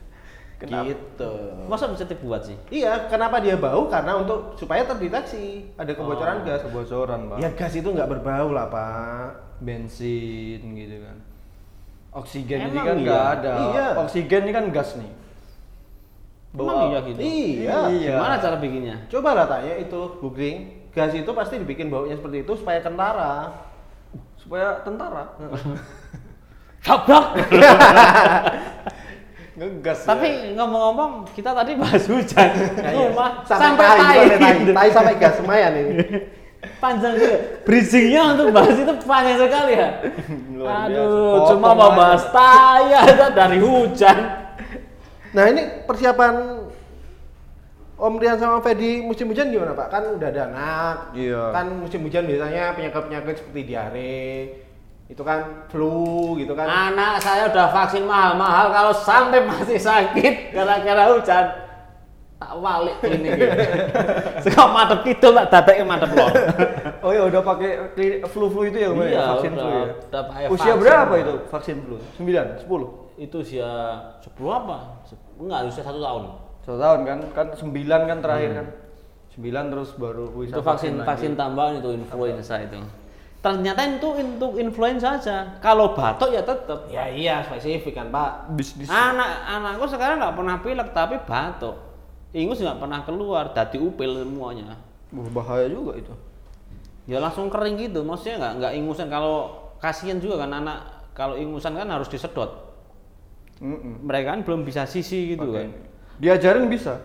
Kenapa? 0.60 0.84
Gitu. 0.88 1.32
masa 1.68 1.86
bisa 1.86 2.04
dibuat 2.04 2.42
sih? 2.42 2.56
Iya, 2.70 3.06
kenapa 3.06 3.38
dia 3.38 3.54
bau? 3.54 3.86
Karena 3.86 4.16
untuk 4.16 4.56
supaya 4.56 4.82
terdeteksi 4.82 5.70
ada 5.76 5.92
kebocoran 5.92 6.40
Oh, 6.40 6.44
gas. 6.44 6.60
Kebocoran, 6.62 7.20
Pak. 7.28 7.36
Ya 7.38 7.48
gas 7.52 7.72
itu 7.72 7.86
nggak 7.86 8.10
berbau 8.10 8.50
lah, 8.50 8.66
Pak. 8.66 9.28
bensin 9.60 10.60
gitu 10.74 10.96
kan. 11.00 11.16
Oksigen 12.14 12.70
ini 12.70 12.70
Emang 12.70 12.86
kan 12.86 12.94
iya? 12.94 13.02
nggak 13.02 13.24
ada. 13.38 13.52
Iya. 13.58 13.86
Oksigen 14.06 14.42
ini 14.46 14.52
kan 14.54 14.64
gas 14.70 14.94
nih. 14.94 15.10
Emang 16.54 16.94
iya 16.94 16.98
gitu? 17.02 17.18
Iya. 17.18 17.78
Iya. 17.90 18.14
Gimana 18.14 18.36
cara 18.38 18.56
bikinnya? 18.62 18.96
Coba 19.10 19.34
lah 19.34 19.46
tanya 19.50 19.74
itu 19.82 20.00
googling. 20.22 20.86
Gas 20.94 21.10
itu 21.10 21.26
pasti 21.34 21.58
dibikin 21.58 21.90
baunya 21.90 22.14
seperti 22.14 22.46
itu 22.46 22.54
supaya 22.54 22.78
kentara. 22.78 23.50
Supaya 24.38 24.78
tentara. 24.86 25.34
Tabrak. 26.86 27.26
Ngegas. 29.58 29.98
Tapi 30.02 30.58
ngomong-ngomong, 30.58 31.30
kita 31.30 31.54
tadi 31.54 31.78
bahas 31.78 32.02
hujan. 32.10 32.50
Rumah 32.74 33.46
sampai, 33.46 33.70
tai, 33.78 33.78
tai. 33.78 33.94
sampai 33.94 34.38
tai, 34.38 34.54
tai 34.74 34.90
sampai 34.90 35.14
gas 35.18 35.34
lumayan 35.42 35.72
ini. 35.78 35.94
Panjang 36.78 37.14
juga. 37.16 37.38
Bridgingnya 37.64 38.22
untuk 38.36 38.48
bahas 38.52 38.76
itu 38.76 38.92
panjang 39.04 39.38
sekali 39.40 39.72
ya. 39.76 39.88
Aduh, 40.84 41.48
cuma 41.52 41.76
mau 41.76 41.92
bahas 41.92 42.24
tai 42.32 42.92
aja 42.92 43.28
dari 43.32 43.58
hujan. 43.60 44.18
Nah 45.34 45.44
ini 45.50 45.82
persiapan 45.84 46.64
Om 47.94 48.14
Rian 48.18 48.38
sama 48.38 48.58
Fedi 48.58 49.00
musim 49.06 49.30
hujan 49.30 49.54
gimana 49.54 49.72
Pak? 49.74 49.86
Kan 49.90 50.02
udah 50.18 50.28
ada 50.28 50.42
anak. 50.50 50.96
Iya. 51.14 51.42
Kan 51.54 51.66
musim 51.78 52.02
hujan 52.02 52.26
biasanya 52.26 52.74
penyakit-penyakit 52.74 53.34
seperti 53.38 53.60
diare, 53.70 54.28
itu 55.06 55.22
kan 55.22 55.68
flu 55.70 56.34
gitu 56.40 56.56
kan. 56.58 56.66
Anak 56.66 57.22
saya 57.22 57.46
udah 57.52 57.70
vaksin 57.70 58.02
mahal-mahal 58.02 58.72
kalau 58.72 58.92
sampai 58.92 59.46
masih 59.46 59.78
sakit 59.78 60.50
gara-gara 60.50 61.04
hujan. 61.12 61.63
Tak 62.44 62.52
walik 62.54 62.96
ini. 63.02 63.28
Sekop 64.38 64.68
madep 64.76 65.00
kidul 65.00 65.32
tak 65.34 65.48
dadeke 65.50 65.80
madep 65.82 66.10
lor. 66.12 66.28
Oh 67.04 67.12
ya 67.12 67.24
udah 67.24 67.40
pakai 67.40 67.70
kli- 67.92 68.20
flu-flu 68.24 68.64
itu 68.64 68.78
ya 68.78 68.88
kemarin 68.88 69.08
Iya, 69.08 69.16
ya? 69.18 69.24
vaksin 69.30 69.50
udah- 69.50 69.60
flu 69.60 69.68
ya. 69.70 69.84
udah 70.08 70.22
pakai 70.24 70.42
Usia 70.46 70.56
vaksin. 70.66 70.80
berapa 70.80 71.14
itu 71.18 71.34
vaksin 71.48 71.76
flu? 71.80 71.96
9, 72.16 72.64
10. 72.64 73.18
Itu 73.18 73.36
usia 73.38 73.68
10 74.20 74.32
apa? 74.50 74.76
Enggak, 75.36 75.58
usia 75.66 75.82
satu 75.82 76.00
tahun. 76.00 76.22
Satu 76.60 76.78
tahun 76.78 77.00
kan? 77.02 77.18
Kan 77.30 77.46
9 77.54 77.70
kan 78.06 78.18
terakhir 78.20 78.50
kan? 78.54 78.66
9 79.34 79.44
terus 79.68 79.90
baru 79.94 80.24
bisa 80.32 80.52
itu 80.52 80.60
vaksin 80.60 80.92
lagi. 80.94 81.06
vaksin 81.06 81.32
tambahan 81.34 81.72
itu 81.76 81.90
influenza 81.92 82.56
itu. 82.56 82.76
Ternyata 83.40 83.80
itu 83.86 84.08
untuk 84.10 84.56
influenza 84.56 85.08
saja. 85.14 85.60
Kalau 85.60 85.92
batuk 85.92 86.32
ya 86.32 86.40
tetap. 86.40 86.88
Ya 86.88 87.04
iya 87.06 87.40
spesifik 87.42 87.92
kan 87.94 88.08
Pak. 88.08 88.56
Bisnis. 88.56 88.88
Anak 88.88 89.28
anakku 89.44 89.84
sekarang 89.86 90.16
nggak 90.16 90.32
pernah 90.32 90.56
pilek 90.58 90.88
tapi 90.90 91.20
batuk. 91.20 91.76
Ingus 92.34 92.58
nggak 92.58 92.82
pernah 92.82 93.00
keluar, 93.06 93.54
dadi 93.54 93.78
upil 93.78 94.26
semuanya. 94.26 94.74
Bahaya 95.14 95.70
juga 95.70 95.94
itu. 95.94 96.10
Ya 97.06 97.22
langsung 97.22 97.46
kering 97.46 97.78
gitu, 97.78 98.02
maksudnya 98.02 98.42
nggak 98.42 98.52
nggak 98.58 98.72
ingusan. 98.74 99.06
Kalau 99.06 99.70
kasihan 99.78 100.18
juga 100.18 100.42
kan 100.42 100.50
anak 100.50 100.78
kalau 101.14 101.38
ingusan 101.38 101.78
kan 101.78 101.86
harus 101.86 102.10
disedot. 102.10 102.74
Mm-mm. 103.62 104.02
Mereka 104.02 104.34
kan 104.34 104.40
belum 104.42 104.66
bisa 104.66 104.82
sisi 104.82 105.38
gitu 105.38 105.46
kan. 105.54 105.70
Diajarin 106.18 106.66
bisa. 106.66 106.98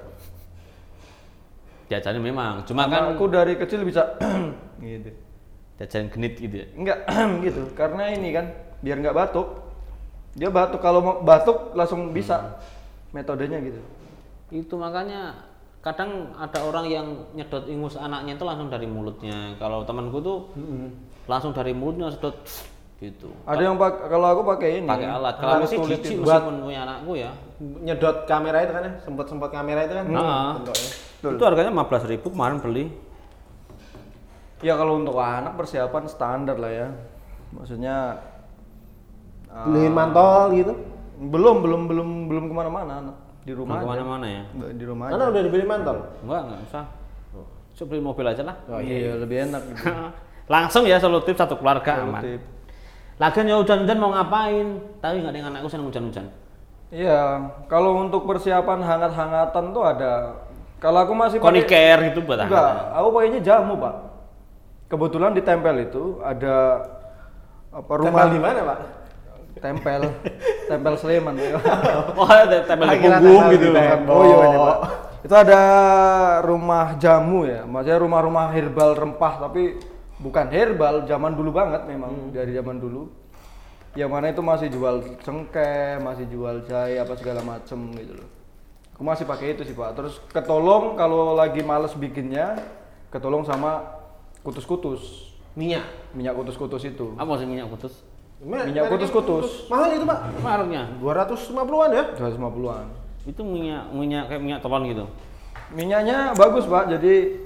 Diajarin 1.94 2.26
memang, 2.26 2.66
cuma 2.66 2.90
kan 2.90 3.14
aku 3.14 3.30
dari 3.30 3.54
kecil 3.54 3.86
bisa 3.86 4.18
gitu. 4.82 5.14
diajarin 5.78 6.10
genit 6.10 6.34
gitu 6.42 6.56
ya. 6.58 6.68
Enggak 6.74 7.00
gitu, 7.46 7.70
karena 7.78 8.10
ini 8.10 8.34
kan 8.34 8.50
biar 8.82 8.98
nggak 8.98 9.14
batuk. 9.14 9.62
Dia 10.34 10.50
batuk 10.50 10.82
kalau 10.82 11.06
mau 11.06 11.16
batuk 11.22 11.78
langsung 11.78 12.10
bisa 12.18 12.58
metodenya 13.14 13.62
gitu. 13.62 13.82
Itu 14.50 14.76
makanya 14.82 15.50
kadang 15.80 16.36
ada 16.36 16.60
orang 16.60 16.86
yang 16.92 17.08
nyedot 17.32 17.64
ingus 17.72 17.96
anaknya 17.96 18.36
itu 18.36 18.44
langsung 18.44 18.68
dari 18.68 18.88
mulutnya. 18.90 19.56
Kalau 19.56 19.88
temanku 19.88 20.20
tuh 20.20 20.52
langsung 21.30 21.56
dari 21.56 21.72
mulutnya 21.72 22.12
sedot 22.12 22.36
gitu. 23.00 23.32
Ada 23.48 23.62
yang 23.64 23.80
pak 23.80 24.12
kalau 24.12 24.28
aku 24.28 24.42
pakai 24.44 24.84
ini. 24.84 24.90
pakai 24.90 25.08
alat. 25.08 25.36
Kalau 25.40 25.52
alat 25.56 25.64
aku 25.64 25.72
sih 25.72 25.78
kulit 25.80 26.00
jijik 26.04 26.20
itu. 26.20 26.24
buat- 26.28 26.44
meskipun 26.44 26.56
punya 26.68 26.80
anakku 26.84 27.12
ya. 27.16 27.32
Nyedot 27.60 28.18
kamera 28.28 28.58
itu 28.68 28.72
kan 28.76 28.84
ya, 28.84 28.92
sempat-sempat 29.00 29.50
kamera 29.56 29.80
itu 29.88 29.94
kan. 29.96 30.06
Nah. 30.12 30.60
Betul. 30.60 31.36
Itu 31.40 31.44
harganya 31.48 31.72
15.000 31.72 32.28
kemarin 32.28 32.60
beli. 32.60 32.86
Ya 34.60 34.76
kalau 34.76 35.00
untuk 35.00 35.16
anak 35.16 35.56
persiapan 35.56 36.04
standar 36.12 36.60
lah 36.60 36.72
ya. 36.72 36.88
Maksudnya 37.56 38.20
ah, 39.48 39.64
Beliin 39.64 39.96
mantol 39.96 40.52
gitu. 40.60 40.74
belum 41.20 41.60
belum 41.60 41.82
belum 41.92 42.10
belum 42.32 42.44
ke 42.48 42.54
mana-mana 42.56 42.94
anak 43.04 43.29
di 43.42 43.52
rumah 43.52 43.76
Belum 43.76 43.86
aja. 43.86 43.96
ke 43.96 44.04
mana-mana 44.04 44.26
ya? 44.28 44.44
Di 44.72 44.84
rumah 44.84 45.06
Mana 45.08 45.16
aja. 45.18 45.32
udah 45.32 45.42
dibeli 45.42 45.64
mantol? 45.64 45.98
Enggak, 46.22 46.42
enggak 46.44 46.60
usah. 46.66 46.86
Coba 47.72 47.88
beli 47.88 48.02
mobil 48.02 48.26
aja 48.26 48.44
lah. 48.44 48.56
Oh 48.68 48.80
iya 48.80 49.16
lebih 49.16 49.38
enak 49.46 49.62
gitu. 49.66 49.84
Langsung 50.54 50.84
ya 50.84 50.98
solutif 50.98 51.34
satu 51.34 51.56
keluarga 51.56 52.02
aman. 52.02 52.20
Solutif. 52.20 52.40
Lagian 53.16 53.46
ya 53.46 53.56
hujan-hujan 53.56 53.98
mau 53.98 54.12
ngapain? 54.12 54.68
Tapi 54.98 55.16
nggak 55.18 55.30
ada 55.30 55.38
yang 55.38 55.50
anakku 55.50 55.68
seneng 55.68 55.88
hujan-hujan. 55.88 56.26
Iya, 56.90 57.20
kalau 57.68 58.02
untuk 58.02 58.26
persiapan 58.26 58.80
hangat-hangatan 58.80 59.64
tuh 59.70 59.84
ada. 59.84 60.12
Kalau 60.78 61.00
aku 61.00 61.14
masih 61.14 61.38
pakai- 61.38 61.62
Koniker 61.62 61.98
gitu 62.08 62.20
buat 62.22 62.40
Enggak, 62.40 62.60
hangat. 62.66 62.98
aku 62.98 63.08
pakainya 63.12 63.40
jamu, 63.40 63.74
Pak. 63.76 63.96
Kebetulan 64.88 65.32
di 65.32 65.42
tempel 65.42 65.76
itu 65.80 66.04
ada 66.20 66.56
apa 67.70 67.92
rumah 67.94 68.10
Tempel 68.10 68.28
di 68.32 68.42
mana 68.42 68.60
Pak? 68.66 68.80
tempel 69.60 70.02
tempel 70.70 70.94
Sleman 70.96 71.34
ya. 71.36 71.58
Oh, 72.20 72.30
ada 72.30 72.62
tempel 72.64 72.86
di 72.86 72.94
Akhirnya 73.02 73.20
punggung 73.20 73.42
tempel 73.42 73.58
gitu. 73.58 73.70
tembok. 73.74 74.14
Oh 74.14 74.24
iya 74.24 74.36
ini 74.46 74.58
Pak. 74.62 74.80
Itu 75.20 75.36
ada 75.36 75.62
rumah 76.46 76.96
jamu 76.96 77.44
ya, 77.44 77.68
maksudnya 77.68 78.00
rumah-rumah 78.00 78.56
herbal 78.56 78.96
rempah 78.96 79.34
tapi 79.50 79.76
bukan 80.16 80.48
herbal, 80.48 81.04
zaman 81.04 81.36
dulu 81.36 81.52
banget 81.52 81.84
memang 81.90 82.32
dari 82.32 82.56
zaman 82.56 82.80
dulu. 82.80 83.12
Yang 83.98 84.10
mana 84.14 84.26
itu 84.32 84.40
masih 84.46 84.68
jual 84.70 84.96
cengkeh, 85.26 86.00
masih 86.00 86.30
jual 86.30 86.64
jahe 86.70 87.02
apa 87.02 87.18
segala 87.20 87.42
macem 87.44 87.90
gitu 87.98 88.16
loh. 88.16 88.30
Aku 88.96 89.04
masih 89.04 89.26
pakai 89.28 89.56
itu 89.58 89.64
sih 89.68 89.76
Pak. 89.76 89.96
Terus 89.98 90.20
ketolong 90.32 90.96
kalau 90.96 91.36
lagi 91.36 91.64
males 91.66 91.92
bikinnya, 91.96 92.56
ketolong 93.12 93.44
sama 93.44 94.00
kutus-kutus. 94.44 95.34
Minyak. 95.58 95.84
Minyak 96.16 96.36
kutus-kutus 96.38 96.84
itu. 96.88 97.16
Apa 97.20 97.40
sih 97.40 97.48
minyak 97.50 97.68
kutus? 97.72 98.04
Minyak 98.40 98.88
kutus-kutus. 98.88 99.68
Mahal 99.68 100.00
itu 100.00 100.06
Pak. 100.08 100.20
Maruknya. 100.40 100.84
250-an 101.04 101.90
ya? 101.92 102.04
250-an. 102.16 102.86
Itu 103.28 103.44
minyak 103.44 103.92
minyak 103.92 104.32
kayak 104.32 104.42
minyak 104.42 104.60
telon 104.64 104.88
gitu. 104.88 105.06
Minyaknya 105.70 106.34
bagus 106.34 106.66
pak, 106.66 106.90
jadi 106.90 107.46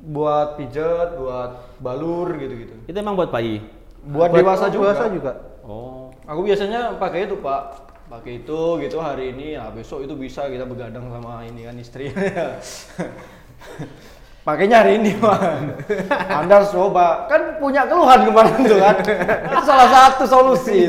buat 0.00 0.56
pijet, 0.56 1.20
buat 1.20 1.76
balur 1.84 2.32
gitu-gitu. 2.40 2.72
Itu 2.88 2.96
emang 2.96 3.18
buat 3.18 3.28
bayi. 3.28 3.60
Buat, 4.08 4.32
dewasa 4.32 4.72
juga. 4.72 4.96
Dewasa 4.96 5.06
juga. 5.12 5.32
Oh. 5.62 6.08
Aku 6.24 6.46
biasanya 6.46 6.96
pakai 6.96 7.28
itu 7.28 7.36
pak, 7.44 7.92
pakai 8.08 8.40
itu 8.40 8.60
gitu 8.80 8.96
hari 9.04 9.36
ini, 9.36 9.58
nah 9.58 9.68
besok 9.68 10.06
itu 10.06 10.14
bisa 10.16 10.48
kita 10.48 10.64
begadang 10.64 11.06
sama 11.12 11.44
ini 11.44 11.66
kan 11.68 11.76
istri. 11.76 12.08
Pakainya 14.42 14.82
hari 14.82 14.98
ini, 14.98 15.14
Pak. 15.22 15.38
Anda 16.26 16.58
harus 16.58 16.74
coba. 16.74 17.30
Kan 17.30 17.62
punya 17.62 17.86
keluhan 17.86 18.26
kemarin 18.26 18.58
tuh 18.66 18.78
kan. 18.82 18.96
Itu 19.46 19.62
salah 19.62 19.88
satu 19.88 20.24
solusi. 20.26 20.82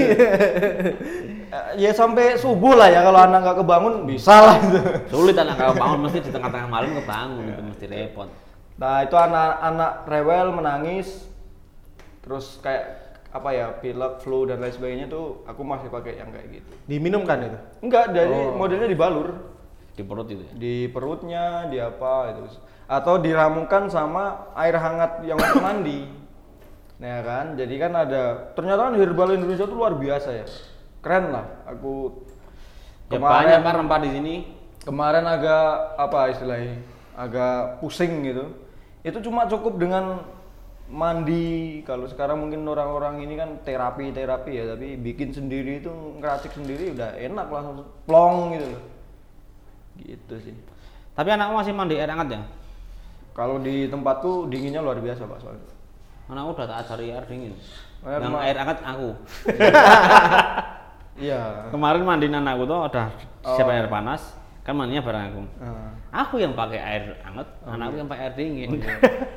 Eh, 1.54 1.78
ya 1.78 1.94
sampai 1.94 2.34
subuh 2.34 2.74
lah 2.74 2.89
ya 2.89 3.06
kalau 3.06 3.20
anak 3.22 3.46
nggak 3.46 3.58
kebangun 3.62 3.94
bisa 4.10 4.34
lah 4.42 4.58
itu. 4.58 4.80
Sulit 5.13 5.38
anak 5.38 5.54
kalau 5.54 5.78
bangun 5.78 6.00
mesti 6.02 6.26
di 6.26 6.34
tengah-tengah 6.34 6.66
malam 6.66 6.98
kebangun 6.98 7.46
itu 7.46 7.62
mesti 7.62 7.86
repot. 7.86 8.30
Nah 8.82 9.06
itu 9.06 9.13
anak-anak 9.13 9.92
rewel 10.10 10.48
menangis, 10.50 11.30
terus 12.26 12.58
kayak 12.58 13.06
apa 13.30 13.50
ya 13.54 13.70
pilek, 13.70 14.26
flu 14.26 14.50
dan 14.50 14.66
lain 14.66 14.74
sebagainya 14.74 15.06
tuh 15.06 15.46
aku 15.46 15.62
masih 15.62 15.94
pakai 15.94 16.18
yang 16.18 16.34
kayak 16.34 16.58
gitu. 16.58 16.70
Diminumkan 16.89 17.38
itu. 17.46 17.60
Enggak, 17.86 18.10
dari 18.10 18.34
Oh. 18.34 18.58
modelnya 18.58 18.89
dibalur 18.89 19.54
Di 19.94 20.02
perut 20.02 20.26
itu 20.26 20.42
ya. 20.42 20.54
di 20.58 20.76
perutnya, 20.89 21.70
di 21.70 21.78
apa 21.78 22.34
itu, 22.34 22.50
atau 22.88 23.17
diramukan 23.17 23.88
sama 23.89 24.52
air 24.56 24.76
hangat 24.78 25.24
yang 25.26 25.39
untuk 25.39 25.62
mandi. 25.63 26.06
Nah 27.00 27.08
ya 27.08 27.22
kan, 27.26 27.46
jadi 27.58 27.76
kan 27.80 27.91
ada 27.96 28.24
ternyata 28.56 28.91
kan 28.91 28.96
herbal 28.96 29.36
Indonesia 29.36 29.65
tuh 29.65 29.78
luar 29.78 29.96
biasa 29.98 30.30
ya, 30.34 30.46
keren 31.02 31.34
lah. 31.34 31.46
Aku 31.67 32.24
Ya 33.10 33.19
banyak 33.22 33.60
kan 33.62 33.74
rempah 33.84 34.00
di 34.02 34.10
sini. 34.10 34.36
kemarin 34.84 35.24
agak 35.24 35.96
apa 35.96 36.28
istilahnya 36.36 36.76
agak 37.15 37.80
pusing 37.80 38.19
gitu 38.28 38.52
itu 39.00 39.15
cuma 39.24 39.48
cukup 39.48 39.80
dengan 39.80 40.19
mandi 40.91 41.80
kalau 41.88 42.04
sekarang 42.04 42.43
mungkin 42.43 42.67
orang-orang 42.67 43.24
ini 43.24 43.39
kan 43.39 43.50
terapi 43.63 44.12
terapi 44.12 44.52
ya 44.60 44.76
tapi 44.76 45.00
bikin 45.00 45.32
sendiri 45.32 45.80
itu 45.80 45.88
ngeracik 46.19 46.52
sendiri 46.52 46.91
udah 46.91 47.15
enak 47.15 47.48
langsung 47.48 47.88
plong 48.04 48.60
gitu 48.60 48.67
loh 48.76 48.84
gitu 49.98 50.36
sih 50.43 50.56
Tapi 51.13 51.30
anakmu 51.32 51.62
masih 51.62 51.74
mandi 51.78 51.96
air 51.96 52.10
hangat 52.10 52.30
ya? 52.34 52.41
Kalau 53.34 53.58
di 53.58 53.86
tempatku 53.86 54.48
dinginnya 54.48 54.80
luar 54.80 54.98
biasa 54.98 55.26
pak 55.26 55.39
soalnya 55.39 55.69
Anakku 56.24 56.50
udah 56.52 56.65
tak 56.65 56.78
ajari 56.82 57.12
air 57.12 57.26
dingin. 57.26 57.52
Air 58.02 58.19
Yang 58.19 58.32
ma- 58.32 58.41
air 58.41 58.56
hangat 58.56 58.80
aku. 58.80 59.10
iya 61.19 61.67
Kemarin 61.67 62.02
mandiin 62.02 62.34
anakku 62.34 62.63
tuh 62.63 62.80
udah 62.82 63.08
Oh. 63.43 63.54
siap 63.54 63.67
air 63.67 63.86
panas, 63.86 64.32
kan 64.62 64.72
mandinya 64.72 65.04
bareng 65.04 65.24
aku. 65.28 65.41
Nah, 65.60 65.91
Aku 66.15 66.39
yang 66.39 66.56
pakai 66.56 66.80
air 66.80 67.04
hangat, 67.22 67.43
anakku 67.62 67.96
yang 67.98 68.08
pakai 68.08 68.24
air 68.24 68.36
dingin. 68.36 68.80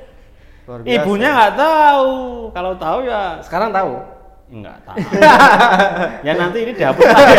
luar 0.67 0.79
biasa. 0.81 0.95
Ibunya 0.95 1.29
nggak 1.29 1.55
tahu. 1.57 2.15
Kalau 2.53 2.73
tahu 2.77 2.99
ya 3.03 3.21
Sekarang 3.43 3.71
tahu. 3.71 3.93
nggak 4.47 4.79
tahu. 4.85 4.97
ya 6.27 6.33
nanti 6.33 6.59
ini 6.61 6.73
dihapus 6.73 7.03
lagi. 7.03 7.37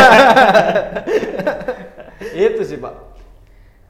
itu 2.36 2.62
sih 2.65 2.78
pak 2.78 2.93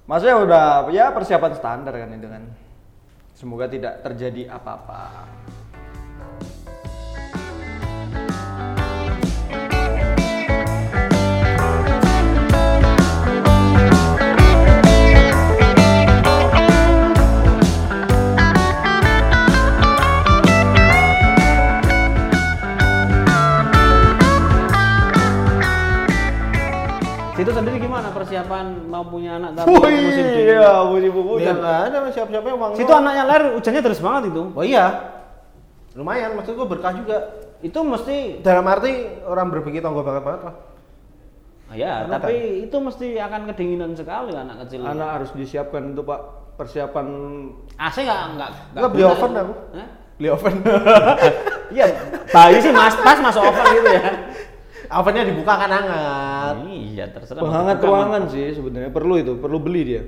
maksudnya 0.08 0.38
udah 0.40 0.66
ya 0.90 1.12
persiapan 1.12 1.52
standar 1.54 1.94
kan 1.94 2.10
itu 2.16 2.28
kan. 2.32 2.44
Semoga 3.38 3.70
tidak 3.70 4.02
terjadi 4.02 4.50
apa-apa. 4.50 5.30
Situ 27.38 27.54
sendiri 27.54 27.78
gimana 27.78 28.10
persiapan 28.10 28.90
mau 28.90 29.06
punya 29.06 29.38
anak 29.38 29.54
tapi 29.62 29.77
siapa-siapa 32.18 32.48
yang 32.50 32.74
Situ 32.74 32.90
anaknya 32.90 33.24
lahir 33.30 33.44
hujannya 33.54 33.82
deras 33.86 34.02
banget 34.02 34.24
itu. 34.34 34.44
Oh 34.58 34.66
iya. 34.66 34.86
Lumayan, 35.94 36.34
maksud 36.34 36.58
gua 36.58 36.66
berkah 36.66 36.94
juga. 36.98 37.18
Itu 37.62 37.82
mesti 37.82 38.42
Dalam 38.42 38.66
arti 38.70 39.22
orang 39.26 39.50
berpikir 39.54 39.82
tonggo 39.82 40.02
banget 40.02 40.26
banget 40.26 40.42
lah. 40.50 40.56
Ah, 41.68 41.76
ya, 41.76 41.94
Karena 42.08 42.16
tapi 42.16 42.36
itu 42.64 42.78
mesti 42.80 43.08
akan 43.20 43.42
kedinginan 43.52 43.92
sekali 43.92 44.32
anak 44.32 44.66
kecil. 44.66 44.88
anak 44.88 45.10
harus 45.20 45.30
disiapkan 45.36 45.92
itu 45.92 46.00
pak 46.00 46.20
persiapan 46.56 47.08
AC 47.76 48.08
nggak 48.08 48.22
nggak 48.40 48.50
Nggak, 48.72 48.90
beli 48.96 49.04
oven 49.04 49.32
aku. 49.36 49.54
Hah? 49.76 49.88
Beli 50.18 50.30
oven. 50.34 50.56
Iya, 51.68 51.84
bayi 52.32 52.64
sih 52.64 52.72
mas 52.72 52.96
pas 52.96 53.20
masuk 53.20 53.44
oven 53.44 53.66
gitu 53.76 53.92
ya. 53.92 54.08
Ovennya 54.88 55.28
dibuka 55.28 55.54
kan 55.60 55.68
hangat. 55.68 56.56
Iya, 56.64 57.12
terserah. 57.12 57.44
penghangat 57.44 57.78
ruangan 57.84 58.24
sih 58.32 58.56
sebenarnya 58.56 58.88
perlu 58.88 59.20
itu 59.20 59.36
perlu 59.36 59.60
beli 59.60 59.82
dia 59.84 60.04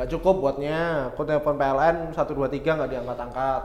Nggak 0.00 0.16
cukup 0.16 0.40
buatnya. 0.40 1.12
Aku 1.12 1.28
telepon 1.28 1.60
PLN 1.60 2.16
123 2.16 2.56
nggak 2.56 2.88
diangkat-angkat. 2.88 3.62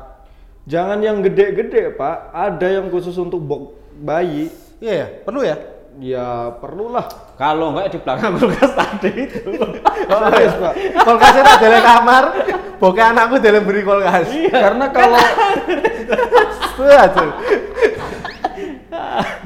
jangan 0.66 0.98
yang 1.00 1.24
gede-gede 1.24 1.94
pak 1.94 2.34
ada 2.34 2.66
yang 2.66 2.90
khusus 2.90 3.14
untuk 3.22 3.38
box 3.38 3.78
bayi 4.02 4.50
Iya 4.82 4.94
ya, 4.98 5.08
perlu 5.22 5.46
ya? 5.46 5.62
ya 6.02 6.58
perlulah 6.58 7.06
Kalau 7.40 7.78
nggak 7.78 7.94
di 7.94 8.02
belakang 8.02 8.34
kulkas 8.36 8.74
tadi 8.74 9.30
itu. 9.30 9.56
Serius, 9.56 10.56
pak 10.66 10.74
Kulkasnya 11.06 11.44
tak 11.46 11.58
dalam 11.64 11.82
kamar, 11.86 12.24
bokeh 12.82 13.06
anakku 13.06 13.36
dalam 13.40 13.64
beri 13.64 13.82
kulkas. 13.86 14.28
karena 14.52 14.86
kalau 14.92 15.16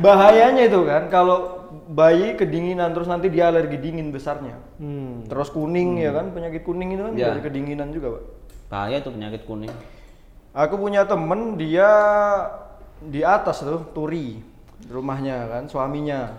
bahayanya 0.01 0.65
itu 0.65 0.81
kan 0.87 1.11
kalau 1.11 1.58
bayi 1.89 2.37
kedinginan 2.37 2.93
terus 2.93 3.09
nanti 3.09 3.33
dia 3.33 3.49
alergi 3.49 3.81
dingin 3.81 4.13
besarnya 4.13 4.53
Hmm. 4.77 5.25
terus 5.25 5.49
kuning 5.49 5.97
ya 5.97 6.13
kan 6.13 6.29
penyakit 6.29 6.61
kuning 6.61 6.93
itu 6.93 7.01
kan 7.01 7.13
Ya. 7.17 7.33
dari 7.33 7.41
kedinginan 7.41 7.89
juga 7.89 8.13
pak 8.13 8.23
Bahaya 8.69 9.01
itu 9.01 9.09
penyakit 9.09 9.41
kuning. 9.43 9.73
aku 10.51 10.77
punya 10.77 11.01
temen 11.03 11.57
dia 11.57 11.89
di 13.01 13.25
atas 13.25 13.59
tuh 13.59 13.89
turi 13.89 14.37
rumahnya 14.85 15.49
kan 15.49 15.63
suaminya 15.65 16.29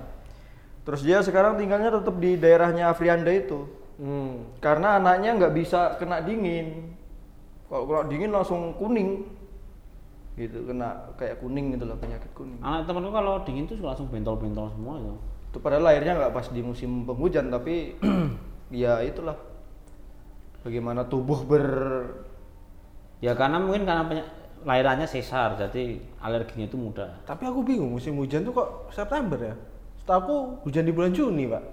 terus 0.83 1.03
dia 1.03 1.19
sekarang 1.19 1.59
tinggalnya 1.59 1.91
tetap 1.93 2.15
di 2.17 2.35
daerahnya 2.35 2.89
Afrianda 2.89 3.29
itu 3.29 3.67
Hmm. 3.99 4.47
karena 4.59 4.97
anaknya 4.97 5.37
nggak 5.37 5.53
bisa 5.53 5.99
kena 5.99 6.23
dingin 6.23 6.95
kalau 7.67 7.85
kena 7.85 8.03
dingin 8.07 8.31
langsung 8.31 8.73
kuning 8.75 9.27
gitu 10.35 10.65
kena 10.65 11.11
kayak 11.15 11.37
kuning 11.37 11.75
gitu 11.75 11.85
lah 11.85 11.99
penyakit 11.99 12.31
kuning 12.33 12.57
Anak 12.61 12.87
temanku 12.87 13.11
kalau 13.11 13.43
dingin 13.43 13.67
tuh 13.67 13.77
langsung 13.79 14.09
bentol-bentol 14.09 14.71
semua 14.71 14.97
itu. 14.97 15.15
Itu 15.51 15.59
padahal 15.59 15.91
lahirnya 15.91 16.15
nggak 16.15 16.33
pas 16.33 16.47
di 16.55 16.63
musim 16.63 17.03
penghujan 17.03 17.51
tapi 17.51 17.99
ya 18.71 19.03
itulah 19.03 19.35
bagaimana 20.63 21.03
tubuh 21.11 21.43
ber 21.43 21.67
Ya 23.21 23.37
karena 23.37 23.61
mungkin 23.61 23.85
karena 23.85 24.09
penya- 24.09 24.33
lahirannya 24.65 25.05
sesar, 25.05 25.57
jadi 25.61 26.01
alerginya 26.25 26.65
itu 26.65 26.77
mudah. 26.81 27.21
Tapi 27.29 27.45
aku 27.45 27.61
bingung 27.61 27.93
musim 27.93 28.17
hujan 28.17 28.49
tuh 28.49 28.57
kok 28.57 28.89
September 28.97 29.37
ya? 29.37 29.55
Setahu 30.01 30.17
aku 30.17 30.37
hujan 30.65 30.89
di 30.89 30.93
bulan 30.93 31.13
Juni, 31.13 31.45
Pak. 31.45 31.65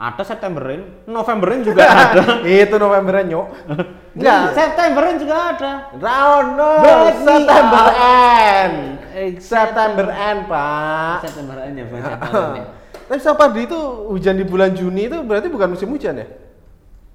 Ada 0.00 0.22
Septemberin, 0.24 1.04
Novemberin 1.04 1.60
juga 1.60 1.84
ada. 2.08 2.40
Itu 2.40 2.80
November 2.80 3.20
nyok. 3.20 3.46
Enggak, 4.18 4.42
Septemberin 4.50 5.16
juga 5.22 5.36
ada. 5.54 5.72
Round 5.94 6.48
no, 6.58 6.70
Let 6.82 6.96
me 6.98 7.10
September 7.22 7.86
end. 7.94 8.76
Eh, 9.14 9.28
September 9.38 10.06
end, 10.10 10.40
Pak. 10.50 11.16
Ya, 12.02 12.58
ya. 12.58 12.64
Tapi 13.08 13.20
Sapardi 13.24 13.64
itu 13.64 13.78
hujan 14.12 14.36
di 14.36 14.44
bulan 14.44 14.76
Juni 14.76 15.08
itu 15.08 15.16
berarti 15.24 15.48
bukan 15.48 15.72
musim 15.72 15.88
hujan 15.88 16.18
ya? 16.18 16.26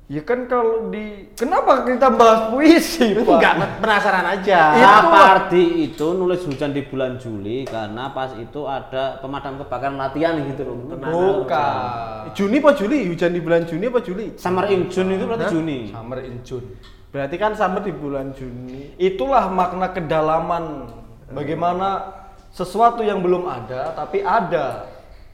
Ya 0.06 0.20
kan 0.22 0.46
kalau 0.46 0.88
di 0.88 1.32
kenapa 1.34 1.84
kita 1.84 2.12
bahas 2.12 2.52
puisi 2.52 3.16
pak 3.16 3.24
Enggak, 3.24 3.54
penasaran 3.80 4.26
aja. 4.30 4.60
Itu- 4.74 4.84
Sapardi 4.84 5.64
itu 5.86 6.08
nulis 6.12 6.42
hujan 6.44 6.70
di 6.70 6.84
bulan 6.84 7.16
Juli 7.16 7.64
karena 7.64 8.12
pas 8.12 8.36
itu 8.36 8.62
ada 8.64 9.18
pemadam 9.18 9.58
kebakaran 9.58 9.96
latihan 9.96 10.36
gitu 10.44 10.62
loh. 10.66 10.76
bukan 10.92 12.34
Juni 12.34 12.58
apa 12.58 12.72
Juli? 12.74 13.00
Hujan 13.08 13.32
di 13.32 13.40
bulan 13.40 13.64
Juni 13.64 13.86
apa 13.86 14.00
Juli? 14.00 14.26
Summer 14.36 14.66
in 14.68 14.88
June 14.88 15.10
itu 15.10 15.24
berarti 15.24 15.46
Hah? 15.46 15.52
Juni. 15.52 15.80
summer 15.90 16.20
in 16.20 16.36
June 16.44 16.68
Berarti 17.10 17.36
kan 17.38 17.52
summer 17.54 17.80
di 17.80 17.94
bulan 17.94 18.34
Juni. 18.34 18.98
itulah 18.98 19.48
makna 19.48 19.88
kedalaman 19.90 20.90
bagaimana 21.30 21.90
sesuatu 22.50 23.02
yang 23.02 23.18
belum 23.18 23.46
ada 23.46 23.94
tapi 23.94 24.20
ada 24.20 24.86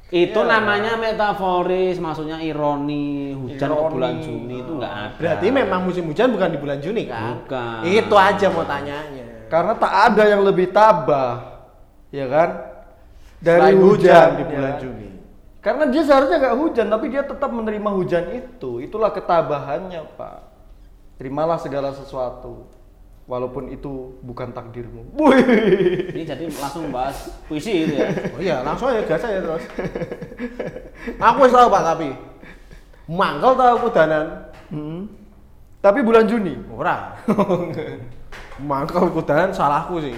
Itu 0.10 0.42
Iya. 0.42 0.50
namanya 0.58 0.98
metaforis, 0.98 2.02
maksudnya 2.02 2.42
ironi. 2.42 3.30
Hujan 3.38 3.62
di 3.62 3.76
Ironi. 3.78 3.94
bulan 3.94 4.14
Juni 4.18 4.56
itu 4.58 4.72
enggak 4.74 4.94
ada. 4.98 5.18
Berarti 5.22 5.46
memang 5.54 5.80
musim 5.86 6.04
hujan 6.10 6.34
bukan 6.34 6.50
di 6.50 6.58
bulan 6.58 6.80
Juni 6.82 7.04
kan? 7.06 7.46
Bukan. 7.46 7.80
Itu 7.86 8.16
aja 8.18 8.48
mau 8.50 8.66
tanyanya. 8.66 9.26
karena 9.50 9.74
tak 9.74 9.94
ada 10.10 10.24
yang 10.30 10.46
lebih 10.46 10.70
tabah 10.70 11.62
ya 12.10 12.26
kan 12.26 12.50
dari 13.38 13.74
Selain 13.74 13.82
hujan, 13.82 14.28
di 14.38 14.44
ya 14.46 14.50
bulan 14.50 14.70
kan? 14.70 14.82
Juni. 14.82 15.10
karena 15.60 15.84
dia 15.90 16.02
seharusnya 16.06 16.38
nggak 16.38 16.58
hujan 16.58 16.86
tapi 16.86 17.06
dia 17.10 17.24
tetap 17.26 17.50
menerima 17.50 17.90
hujan 17.90 18.26
itu 18.30 18.78
itulah 18.78 19.10
ketabahannya 19.10 20.06
pak 20.14 20.38
terimalah 21.18 21.58
segala 21.58 21.90
sesuatu 21.92 22.70
walaupun 23.30 23.70
itu 23.70 24.18
bukan 24.26 24.50
takdirmu 24.50 25.14
Wih. 25.14 25.46
Ini 26.18 26.26
jadi 26.26 26.50
langsung 26.50 26.90
bahas 26.90 27.30
puisi 27.46 27.86
itu 27.86 28.02
ya. 28.02 28.10
Oh 28.34 28.42
iya, 28.42 28.58
langsung 28.66 28.90
aja 28.90 29.06
gas 29.06 29.22
aja 29.22 29.38
terus. 29.46 29.64
aku 31.30 31.38
wis 31.46 31.54
tahu 31.54 31.70
Pak 31.70 31.84
tapi. 31.86 32.10
Mangkel 33.06 33.54
tau 33.54 33.78
kudanan. 33.86 34.26
Hmm. 34.74 35.06
Tapi 35.78 36.02
bulan 36.02 36.26
Juni. 36.26 36.58
Ora. 36.74 37.22
Mangkel 38.70 39.14
kudahan 39.14 39.54
salahku 39.54 40.02
sih. 40.02 40.18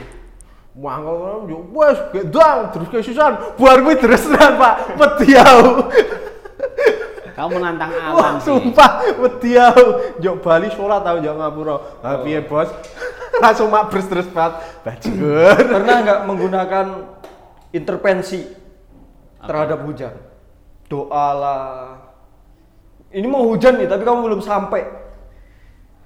Mangkel 0.72 1.52
yo 1.52 1.68
wes 1.76 2.00
gedang 2.16 2.72
terus 2.72 2.88
kesusahan. 2.88 3.60
Buar 3.60 3.84
kuwi 3.84 4.00
dresenan, 4.00 4.56
Pak. 4.56 4.96
Wedi 4.96 5.36
Kamu 7.32 7.50
menantang 7.60 7.92
Wah, 7.94 8.12
alam 8.12 8.36
sih. 8.42 8.52
sumpah 8.52 8.92
wedi 9.22 9.56
aku. 9.56 10.20
Yo 10.20 10.40
Bali 10.40 10.68
salat 10.74 11.02
tau 11.06 11.18
yo 11.24 11.32
ngapura. 11.38 11.76
Ha 12.04 12.20
piye, 12.26 12.44
Bos? 12.44 12.68
Langsung 13.44 13.72
mabres 13.72 14.08
terus 14.10 14.28
banget. 14.28 14.60
Bajur. 14.84 15.56
Pernah 15.56 15.96
nggak 16.04 16.20
menggunakan 16.28 16.86
intervensi 17.72 18.44
terhadap 19.40 19.80
hujan? 19.88 20.14
Doa 20.92 21.28
lah. 21.32 21.68
Ini 23.12 23.28
mau 23.28 23.48
hujan 23.48 23.80
nih, 23.80 23.88
tapi 23.88 24.04
kamu 24.04 24.20
belum 24.28 24.42
sampai. 24.44 24.84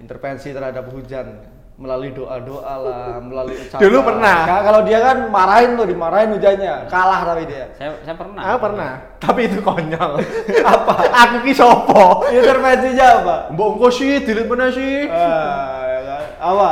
Intervensi 0.02 0.54
terhadap 0.54 0.90
hujan 0.94 1.55
melalui 1.76 2.16
doa-doa 2.16 2.74
lah, 2.80 3.20
melalui 3.28 3.60
ucapan. 3.60 3.82
Dulu 3.84 3.98
pernah. 4.02 4.38
Ka- 4.48 4.64
Kalau 4.64 4.82
dia 4.88 5.00
kan 5.04 5.18
marahin 5.28 5.76
tuh, 5.76 5.86
dimarahin 5.86 6.32
hujannya, 6.32 6.88
kalah 6.88 7.22
tapi 7.28 7.44
dia. 7.46 7.68
Saya 7.76 8.00
saya 8.02 8.16
pernah. 8.16 8.42
Aku 8.48 8.58
pernah, 8.64 8.92
tapi 9.20 9.42
itu 9.46 9.60
konyol. 9.60 10.12
Apa? 10.76 10.94
Aku 11.28 11.36
ki 11.44 11.52
sopo? 11.52 12.24
Intervensinya 12.28 13.08
apa? 13.20 13.36
Mbok 13.52 13.70
engko 13.76 13.88
sih 13.92 14.24
dilit 14.24 14.48
meneh 14.48 14.70
sih. 14.72 14.96
Ah, 15.12 15.84
ya 15.84 16.00
kan? 16.02 16.24
Apa? 16.40 16.70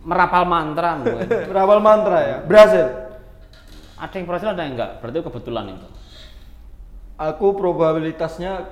Merapal 0.00 0.44
mantra 0.48 0.96
mungkin. 0.96 1.28
Berapal 1.48 1.78
mantra 1.80 2.18
ya? 2.20 2.36
Berhasil. 2.40 2.86
ada 4.00 4.14
yang 4.16 4.24
berhasil 4.24 4.48
ada 4.48 4.62
yang 4.64 4.74
enggak? 4.80 4.92
Berarti 5.04 5.18
kebetulan 5.20 5.76
itu. 5.76 5.88
Aku 7.20 7.52
probabilitasnya 7.52 8.64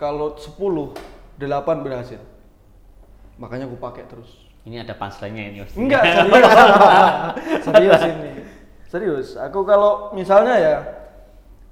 kalau 0.00 0.32
10, 0.32 0.96
8 1.36 1.84
berhasil. 1.84 2.16
Makanya 3.40 3.64
aku 3.64 3.80
pakai 3.80 4.04
terus. 4.04 4.28
Ini 4.68 4.84
ada 4.84 4.92
punchline-nya 4.92 5.44
ini. 5.48 5.58
Mas. 5.64 5.72
Enggak, 5.72 6.02
serius. 6.12 6.44
serius 7.64 8.02
ini. 8.04 8.30
Serius. 8.84 9.28
Aku 9.40 9.64
kalau 9.64 10.12
misalnya 10.12 10.54
ya 10.60 10.76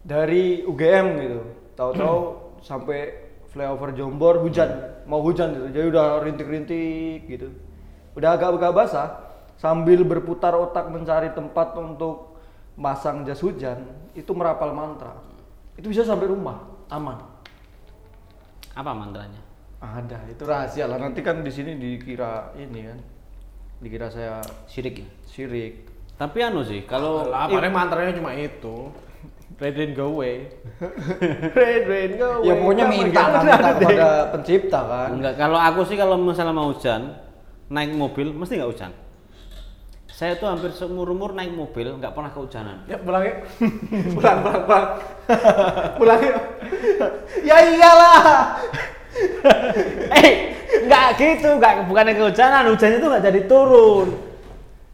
dari 0.01 0.65
UGM 0.65 1.07
gitu, 1.21 1.41
tahu-tahu 1.77 2.19
sampai 2.65 3.29
flyover 3.53 3.93
Jombor 3.93 4.41
hujan, 4.41 5.05
mau 5.05 5.21
hujan 5.21 5.53
gitu. 5.53 5.69
Jadi 5.69 5.87
udah 5.93 6.25
rintik-rintik 6.25 7.29
gitu. 7.29 7.53
Udah 8.17 8.41
agak-agak 8.41 8.73
basah 8.73 9.09
sambil 9.61 10.01
berputar 10.09 10.57
otak 10.57 10.89
mencari 10.89 11.29
tempat 11.37 11.77
untuk 11.77 12.41
masang 12.79 13.29
jas 13.29 13.45
hujan, 13.45 13.85
itu 14.17 14.31
merapal 14.33 14.73
mantra. 14.73 15.13
Itu 15.77 15.93
bisa 15.93 16.07
sampai 16.07 16.31
rumah, 16.31 16.65
aman. 16.89 17.21
Apa 18.73 18.95
mantranya? 18.95 19.48
Ada, 19.79 20.19
itu 20.27 20.43
rahasia 20.43 20.91
lah. 20.91 20.99
Nanti 20.99 21.23
kan 21.23 21.47
di 21.47 21.53
sini 21.55 21.79
dikira 21.79 22.51
ini 22.59 22.81
kan. 22.83 22.99
Dikira 23.79 24.11
saya 24.11 24.43
Syirik 24.67 25.07
ya. 25.07 25.09
syirik. 25.31 25.75
Tapi 26.19 26.39
anu 26.43 26.67
sih, 26.67 26.83
kalau 26.83 27.31
Lah, 27.31 27.47
paling 27.47 27.71
mantranya 27.71 28.11
cuma 28.19 28.35
itu. 28.35 28.91
Rain 29.59 29.75
rain 29.75 29.91
go 29.95 30.19
away. 30.19 30.51
rain 31.59 31.83
rain 31.87 32.11
go 32.19 32.43
away. 32.43 32.47
Ya 32.47 32.55
pokoknya 32.59 32.85
minta 32.91 33.23
mungkin 33.27 33.47
minta 33.47 33.71
kepada 33.75 34.09
pencipta 34.35 34.81
kan. 34.87 35.09
enggak 35.19 35.35
kalau 35.35 35.59
aku 35.59 35.81
sih 35.83 35.97
kalau 35.99 36.15
misalnya 36.15 36.55
mau 36.55 36.71
hujan, 36.71 37.15
naik 37.67 37.91
mobil 37.95 38.35
mesti 38.35 38.59
nggak 38.59 38.71
hujan. 38.71 38.93
Saya 40.11 40.35
tuh 40.35 40.51
hampir 40.51 40.75
seumur 40.75 41.11
umur 41.11 41.35
naik 41.35 41.55
mobil 41.55 41.91
nggak 41.99 42.11
pernah 42.15 42.31
kehujanan. 42.35 42.87
Ya 42.91 42.99
pulang 42.99 43.23
yuk. 43.23 43.39
pulang 44.19 44.39
pulang 44.43 44.63
pulang. 44.67 44.87
pulang 46.03 46.21
yuk. 46.23 46.39
ya 47.47 47.57
iyalah. 47.63 48.19
Eh, 50.19 50.33
nggak 50.85 51.09
gitu, 51.19 51.49
nggak 51.59 51.87
bukannya 51.89 52.15
kehujanan, 52.17 52.71
hujannya 52.73 52.99
tuh 53.01 53.09
nggak 53.09 53.25
jadi 53.29 53.41
turun. 53.49 54.09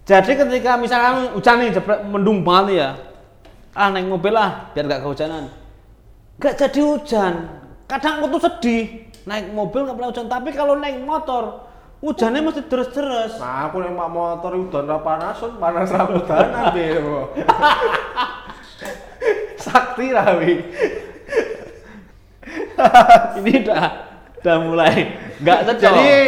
Jadi 0.04 0.32
ketika 0.36 0.76
misalnya 0.76 1.32
hujan 1.32 1.56
nih 1.64 1.72
jepret 1.72 2.04
mendung 2.04 2.44
banget 2.44 2.64
nih 2.68 2.76
ya, 2.76 2.90
ah 3.72 3.88
naik 3.88 4.06
mobil 4.08 4.32
lah 4.36 4.68
biar 4.76 4.84
nggak 4.84 5.02
kehujanan. 5.02 5.48
Nggak 6.36 6.54
jadi 6.60 6.80
hujan. 6.84 7.34
Kadang 7.88 8.20
aku 8.20 8.26
tuh 8.36 8.42
sedih 8.48 9.08
naik 9.24 9.48
mobil 9.56 9.88
nggak 9.88 9.96
pernah 9.96 10.10
hujan, 10.12 10.26
tapi 10.28 10.50
kalau 10.52 10.76
naik 10.76 11.00
motor 11.00 11.64
hujannya 12.04 12.44
mesti 12.44 12.68
deres-deres. 12.68 13.40
Nah, 13.40 13.72
aku 13.72 13.80
mak 13.80 14.08
motor 14.12 14.52
udan 14.60 14.84
ra 14.84 15.00
panasan, 15.00 15.56
panas 15.56 15.88
ra 15.88 16.04
udanan 16.04 16.64
piye. 16.76 17.00
Sakti 19.64 20.12
rawi. 20.12 20.54
Ini 23.40 23.52
udah 23.64 24.13
udah 24.44 24.56
mulai 24.60 24.92
nggak 25.40 25.58
cocok. 25.64 25.92
Jadi 25.96 26.20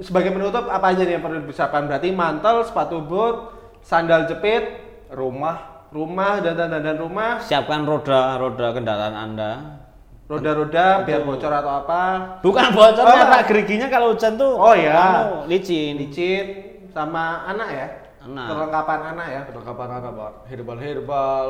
sebagai 0.00 0.32
penutup 0.32 0.64
apa 0.72 0.96
aja 0.96 1.04
nih 1.04 1.20
yang 1.20 1.22
perlu 1.22 1.44
disiapkan? 1.44 1.84
Berarti 1.84 2.08
mantel, 2.16 2.64
sepatu 2.64 3.04
boot, 3.04 3.52
sandal 3.84 4.24
jepit, 4.24 4.88
Rumah 5.12 5.78
rumah 5.88 6.44
dan 6.44 6.52
dan 6.52 6.84
dan 6.84 7.00
rumah, 7.00 7.40
siapkan 7.40 7.88
roda-roda 7.88 8.76
kendaraan 8.76 9.16
Anda. 9.16 9.52
roda-roda 10.28 11.08
biar 11.08 11.24
bocor 11.24 11.48
atau 11.48 11.72
apa, 11.80 12.02
Bukan 12.44 12.76
bocornya, 12.76 13.24
Oh. 13.24 13.32
Pak. 13.32 13.48
Geriginya 13.48 13.88
kalau 13.88 14.12
hujan 14.12 14.36
tuh 14.36 14.52
Oh, 14.60 14.76
iya. 14.76 15.24
anu, 15.24 15.48
licin. 15.48 15.96
licin 15.96 16.46
sama 16.92 17.48
anak 17.48 17.68
ya. 17.72 17.86
Anak. 18.28 18.46
Perlengkapan 18.52 19.00
anak 19.16 19.26
ya. 19.32 19.40
perlengkapan 19.48 19.88
apa 19.88 20.08
pak? 20.12 20.32
Herbal-herbal. 20.52 21.48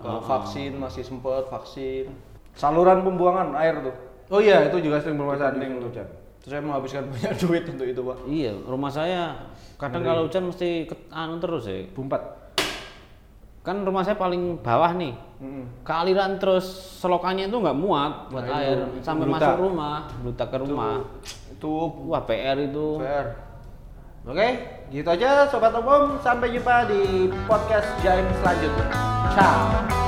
Kalau 0.00 0.16
oh. 0.16 0.24
vaksin 0.24 0.80
masih 0.80 1.04
sempet 1.04 1.52
vaksin. 1.52 2.08
Saluran 2.56 3.04
pembuangan 3.04 3.52
air 3.60 3.76
tuh. 3.84 4.07
Oh 4.28 4.40
iya, 4.40 4.68
itu 4.68 4.76
juga 4.84 5.00
sering 5.00 5.16
bermasalah 5.16 5.56
di 5.56 5.64
hujan. 5.72 6.04
Terus 6.38 6.50
saya 6.52 6.60
menghabiskan 6.60 7.02
banyak 7.12 7.34
duit 7.40 7.64
untuk 7.64 7.86
itu 7.88 8.00
pak. 8.00 8.16
Iya, 8.28 8.52
rumah 8.64 8.90
saya 8.92 9.22
kadang 9.76 10.04
kalau 10.04 10.28
hujan 10.28 10.48
mesti 10.48 10.84
ke, 10.84 10.94
anu 11.08 11.40
terus 11.40 11.64
ya. 11.64 11.84
Bumpat. 11.92 12.22
Kan 13.64 13.84
rumah 13.84 14.00
saya 14.00 14.16
paling 14.16 14.60
bawah 14.60 14.92
nih. 14.96 15.12
Mm-mm. 15.38 15.84
Kealiran 15.84 16.36
terus 16.36 16.66
selokannya 16.98 17.46
itu 17.46 17.56
nggak 17.56 17.78
muat 17.78 18.26
buat 18.28 18.42
Nah, 18.42 18.58
itu 18.58 18.64
air 18.64 18.78
sampai 19.00 19.24
bludak. 19.28 19.40
masuk 19.44 19.54
rumah, 19.60 19.96
bludak 20.24 20.48
ke 20.48 20.58
rumah. 20.58 20.96
Itu 21.52 21.70
Wah, 22.08 22.22
PR 22.24 22.56
itu. 22.58 22.86
PR. 22.98 23.26
Oke, 24.28 24.48
gitu 24.92 25.08
aja 25.08 25.48
sobat 25.48 25.72
umum. 25.72 26.20
Sampai 26.20 26.52
jumpa 26.52 26.84
di 26.84 27.32
podcast 27.48 27.88
Jaim 28.00 28.28
selanjutnya. 28.40 28.86
Ciao. 29.32 30.07